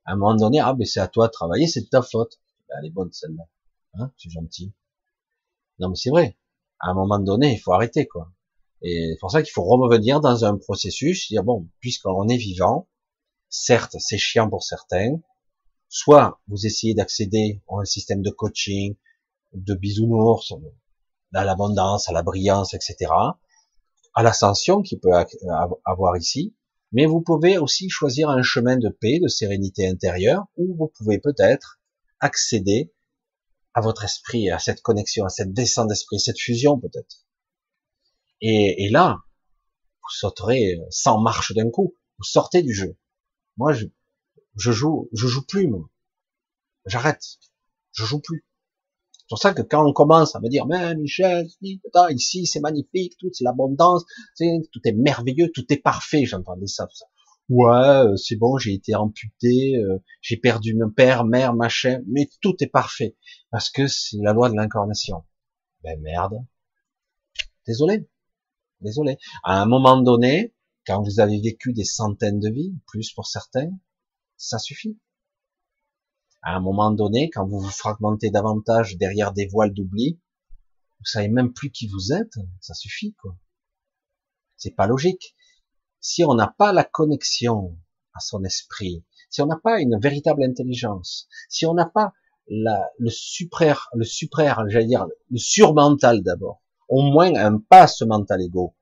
[0.06, 2.41] À un moment donné, ah ben c'est à toi de travailler, c'est de ta faute.
[2.68, 3.48] Ben, elle est bonne celle-là,
[3.94, 4.74] hein, c'est gentil.
[5.80, 6.38] Non mais c'est vrai.
[6.80, 8.34] À un moment donné, il faut arrêter quoi.
[8.82, 12.90] Et c'est pour ça qu'il faut revenir dans un processus, dire bon, puisqu'on est vivant,
[13.48, 15.22] certes c'est chiant pour certains,
[15.88, 18.98] soit vous essayez d'accéder à un système de coaching,
[19.54, 20.54] de bisounours,
[21.34, 23.12] à l'abondance, à la brillance, etc.,
[24.16, 25.12] à l'ascension qu'il peut
[25.86, 26.56] avoir ici,
[26.92, 31.20] mais vous pouvez aussi choisir un chemin de paix, de sérénité intérieure, où vous pouvez
[31.20, 31.80] peut-être
[32.20, 32.94] accéder
[33.74, 37.26] à votre esprit, à cette connexion, à cette descente d'esprit, cette fusion peut-être.
[38.42, 39.18] Et, et, là,
[40.04, 41.96] vous sauterez sans marche d'un coup.
[42.20, 42.96] Vous sortez du jeu.
[43.58, 43.88] Moi, je,
[44.56, 45.90] je joue, je joue plus, moi.
[46.86, 47.24] J'arrête.
[47.94, 48.46] Je joue plus.
[49.34, 51.48] C'est pour ça que quand on commence à me dire, mais Michel,
[52.12, 54.04] ici c'est magnifique, tout c'est l'abondance,
[54.38, 57.06] tout est merveilleux, tout est parfait, j'entendais ça, ça.
[57.50, 62.30] Ouais, euh, c'est bon, j'ai été amputé, euh, j'ai perdu mon père, mère, machin, mais
[62.42, 63.18] tout est parfait
[63.50, 65.24] parce que c'est la loi de l'incarnation.
[65.82, 66.36] Ben merde.
[67.66, 68.08] Désolé,
[68.82, 69.18] désolé.
[69.44, 70.54] À un moment donné,
[70.86, 73.72] quand vous avez vécu des centaines de vies, plus pour certains,
[74.38, 75.00] ça suffit.
[76.45, 80.20] À un moment donné, quand vous vous fragmentez davantage derrière des voiles d'oubli,
[80.99, 83.38] vous savez même plus qui vous êtes, ça suffit, quoi.
[84.57, 85.36] C'est pas logique.
[86.02, 87.78] Si on n'a pas la connexion
[88.14, 92.14] à son esprit, si on n'a pas une véritable intelligence, si on n'a pas
[92.48, 98.76] le supraire, le j'allais dire, le surmental d'abord, au moins un passe mental ego,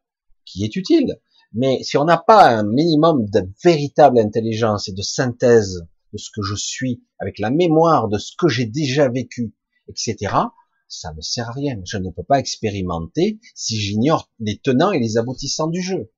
[0.46, 1.22] qui est utile,
[1.54, 6.30] mais si on n'a pas un minimum de véritable intelligence et de synthèse de ce
[6.32, 9.54] que je suis, avec la mémoire de ce que j'ai déjà vécu,
[9.88, 10.36] etc.,
[10.88, 11.80] ça ne sert à rien.
[11.86, 16.12] Je ne peux pas expérimenter si j'ignore les tenants et les aboutissants du jeu.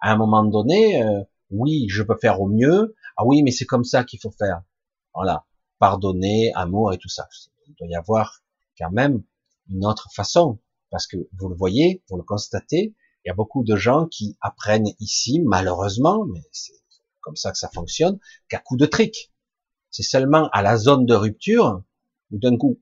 [0.00, 2.94] À un moment donné, euh, oui, je peux faire au mieux.
[3.16, 4.62] Ah oui, mais c'est comme ça qu'il faut faire.
[5.14, 5.46] Voilà,
[5.78, 7.28] pardonner, amour et tout ça.
[7.66, 8.42] Il doit y avoir
[8.78, 9.22] quand même
[9.68, 10.58] une autre façon,
[10.90, 14.36] parce que vous le voyez, vous le constatez, il y a beaucoup de gens qui
[14.40, 16.72] apprennent ici, malheureusement, mais c'est
[17.20, 18.18] comme ça que ça fonctionne,
[18.48, 19.32] qu'à coup de trick.
[19.90, 21.82] C'est seulement à la zone de rupture
[22.30, 22.80] où d'un coup,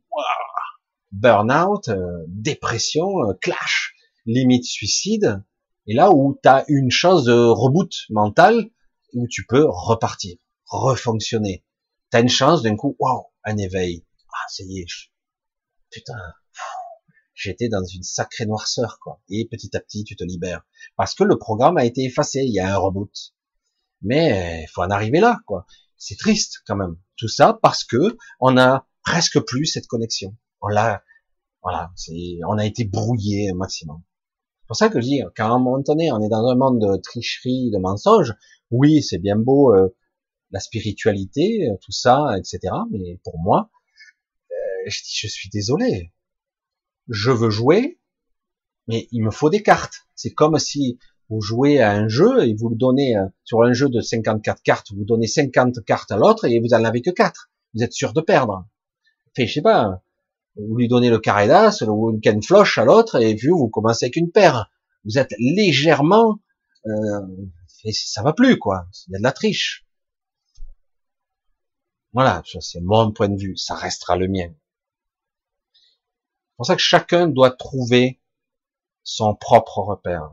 [1.13, 3.95] burn-out, euh, dépression, euh, clash,
[4.27, 5.43] limite suicide,
[5.87, 8.71] et là où tu as une chance de reboot mental,
[9.15, 10.37] où tu peux repartir,
[10.67, 11.65] refonctionner.
[12.11, 14.05] Tu as une chance d'un coup, waouh, un éveil.
[14.33, 14.87] Ah, ça y est,
[15.91, 16.19] putain,
[17.35, 19.21] j'étais dans une sacrée noirceur, quoi.
[19.29, 20.67] Et petit à petit, tu te libères.
[20.97, 23.35] Parce que le programme a été effacé, il y a un reboot.
[24.03, 25.67] Mais il faut en arriver là, quoi.
[25.97, 26.97] C'est triste quand même.
[27.17, 30.37] Tout ça parce que on a presque plus cette connexion.
[30.61, 31.03] On l'a,
[31.63, 31.91] voilà,
[32.47, 34.03] on a été brouillé un maximum.
[34.63, 36.57] C'est pour ça que je dis, quand à un moment donné, on est dans un
[36.57, 38.35] monde de tricherie, de mensonges,
[38.71, 39.95] oui, c'est bien beau euh,
[40.51, 42.75] la spiritualité, tout ça, etc.
[42.91, 43.71] Mais pour moi,
[44.51, 44.55] euh,
[44.87, 46.13] je, je suis désolé.
[47.09, 48.01] Je veux jouer,
[48.89, 50.07] mais il me faut des cartes.
[50.15, 50.99] C'est comme si
[51.29, 54.63] vous jouez à un jeu et vous le donnez euh, sur un jeu de 54
[54.63, 57.51] cartes, vous donnez 50 cartes à l'autre et vous en avez que 4.
[57.75, 58.67] Vous êtes sûr de perdre.
[59.35, 60.03] Fait, je sais pas,
[60.57, 63.69] vous lui donnez le carré d'as ou une canne floche à l'autre et vu vous
[63.69, 64.71] commencez avec une paire.
[65.05, 66.41] Vous êtes légèrement,
[66.87, 67.21] euh,
[67.93, 68.87] ça va plus quoi.
[69.09, 69.87] Il y a de la triche.
[72.13, 73.57] Voilà, c'est mon point de vue.
[73.57, 74.49] Ça restera le mien.
[75.73, 78.21] C'est pour ça que chacun doit trouver
[79.03, 80.31] son propre repère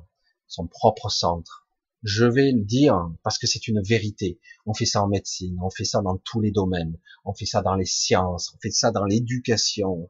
[0.47, 1.67] son propre centre.
[2.03, 4.39] Je vais le dire parce que c'est une vérité.
[4.65, 7.61] On fait ça en médecine, on fait ça dans tous les domaines, on fait ça
[7.61, 10.09] dans les sciences, on fait ça dans l'éducation.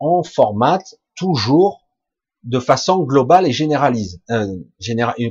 [0.00, 1.86] On formate toujours
[2.42, 4.56] de façon globale et généralise, euh,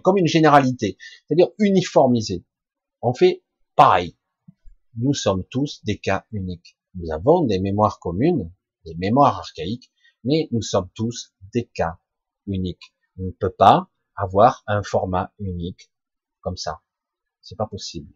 [0.03, 2.43] comme une généralité, c'est-à-dire uniformisée.
[3.01, 3.43] On fait
[3.75, 4.17] pareil.
[4.97, 6.77] Nous sommes tous des cas uniques.
[6.95, 8.51] Nous avons des mémoires communes,
[8.85, 9.91] des mémoires archaïques,
[10.23, 11.97] mais nous sommes tous des cas
[12.47, 12.93] uniques.
[13.19, 15.91] On ne peut pas avoir un format unique
[16.41, 16.81] comme ça.
[17.41, 18.13] C'est pas possible.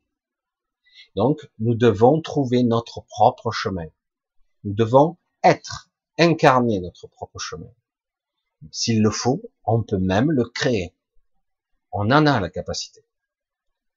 [1.15, 3.87] Donc, nous devons trouver notre propre chemin.
[4.63, 7.71] Nous devons être, incarner notre propre chemin.
[8.71, 10.95] S'il le faut, on peut même le créer.
[11.91, 13.05] On en a la capacité.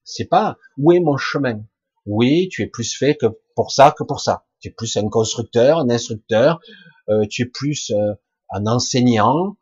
[0.05, 1.65] C'est pas où est mon chemin?
[2.07, 4.47] Oui, tu es plus fait que pour ça que pour ça.
[4.61, 6.61] Tu es plus un constructeur, un instructeur.
[7.09, 8.15] Euh, tu es plus euh,
[8.51, 9.57] un enseignant.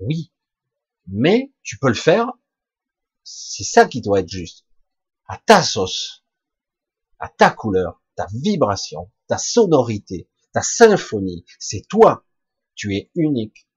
[0.00, 0.32] Oui,
[1.06, 2.32] mais tu peux le faire,
[3.22, 4.66] c'est ça qui doit être juste,
[5.26, 6.24] à ta sauce,
[7.18, 12.24] à ta couleur, ta vibration, ta sonorité, ta symphonie, c'est toi,
[12.74, 13.68] tu es unique.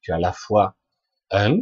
[0.00, 0.76] Tu as à la fois
[1.30, 1.58] un,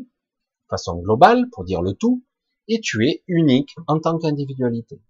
[0.68, 2.24] façon globale, pour dire le tout,
[2.68, 5.00] et tu es unique en tant qu'individualité.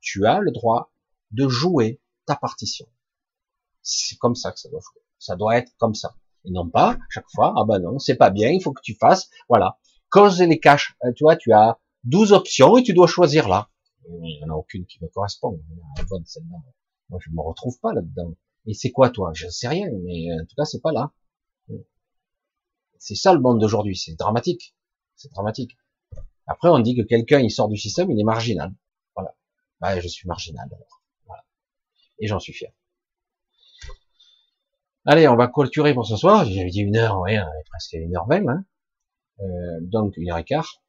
[0.00, 0.92] Tu as le droit
[1.30, 2.86] de jouer ta partition.
[3.82, 5.02] C'est comme ça que ça doit jouer.
[5.18, 6.16] Ça doit être comme ça.
[6.44, 8.94] Et non pas, chaque fois, ah ben non, c'est pas bien, il faut que tu
[8.94, 9.78] fasses, voilà.
[10.10, 13.68] Cause les caches, euh, tu vois, tu as 12 options et tu dois choisir là.
[14.08, 15.60] Il n'y en a aucune qui me correspond.
[17.10, 18.34] Moi, je me retrouve pas là-dedans.
[18.66, 19.32] Et c'est quoi, toi?
[19.34, 21.12] Je sais rien, mais en tout cas, c'est pas là.
[22.98, 24.74] C'est ça le monde d'aujourd'hui, c'est dramatique.
[25.14, 25.76] C'est dramatique.
[26.46, 28.72] Après, on dit que quelqu'un, il sort du système, il est marginal.
[29.14, 29.34] Voilà.
[29.80, 31.02] Bah, je suis marginal, alors.
[32.20, 32.72] Et j'en suis fier.
[35.10, 36.44] Allez, on va clôturer pour ce soir.
[36.44, 37.38] J'avais dit une heure, ouais,
[37.70, 38.66] presque une heure vingt, hein.
[39.40, 40.82] Euh, donc une heure et quart.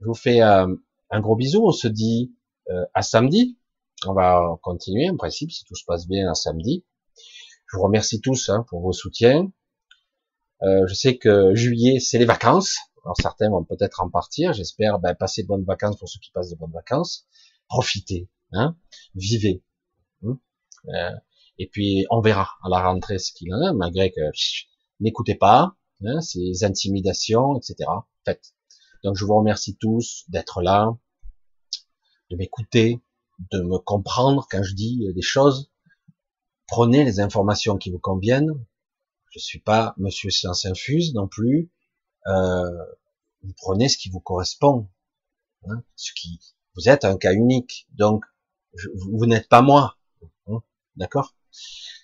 [0.00, 0.66] Je vous fais euh,
[1.08, 1.66] un gros bisou.
[1.66, 2.36] On se dit
[2.68, 3.58] euh, à samedi.
[4.06, 6.84] On va continuer en principe si tout se passe bien à samedi.
[7.72, 9.50] Je vous remercie tous hein, pour vos soutiens.
[10.60, 12.76] Je sais que juillet c'est les vacances.
[13.02, 14.52] Alors certains vont peut-être en partir.
[14.52, 17.26] J'espère ben, passer de bonnes vacances pour ceux qui passent de bonnes vacances.
[17.68, 18.76] Profitez, hein,
[19.14, 19.62] vivez.
[20.22, 20.38] Hein.
[21.58, 24.20] Et puis on verra à la rentrée ce qu'il en a, malgré que
[25.00, 27.88] n'écoutez pas hein, ces intimidations, etc.
[28.24, 28.54] Faites.
[29.02, 30.96] Donc je vous remercie tous d'être là,
[32.30, 33.00] de m'écouter,
[33.52, 35.70] de me comprendre quand je dis des choses.
[36.66, 38.52] Prenez les informations qui vous conviennent.
[39.30, 41.70] Je suis pas Monsieur Science Infuse non plus.
[42.26, 42.70] Euh,
[43.42, 44.88] vous prenez ce qui vous correspond.
[45.66, 46.40] Hein, ce qui,
[46.74, 48.24] vous êtes un cas unique, donc
[48.94, 49.96] vous, n'êtes pas moi.
[50.46, 50.62] Hein,
[50.96, 51.34] d'accord?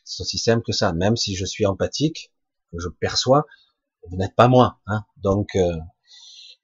[0.05, 0.93] C'est aussi simple que ça.
[0.93, 2.33] Même si je suis empathique,
[2.73, 3.47] que je perçois,
[4.09, 4.81] vous n'êtes pas moi.
[4.87, 5.77] Hein, donc, euh,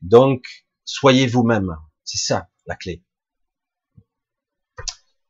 [0.03, 0.45] donc
[0.85, 1.77] soyez vous-même.
[2.05, 3.05] C'est ça la clé.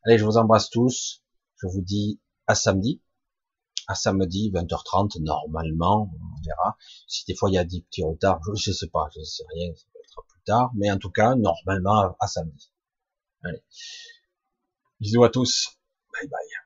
[0.05, 1.23] Allez, je vous embrasse tous.
[1.57, 3.03] Je vous dis à samedi.
[3.89, 6.77] À samedi, 20h30, normalement, on verra.
[7.07, 9.25] Si des fois il y a des petits retards, je ne sais pas, je ne
[9.25, 10.71] sais rien, ça peut être plus tard.
[10.75, 12.73] Mais en tout cas, normalement, à samedi.
[13.45, 13.63] Allez.
[15.01, 15.79] Bisous à tous.
[16.13, 16.66] Bye bye.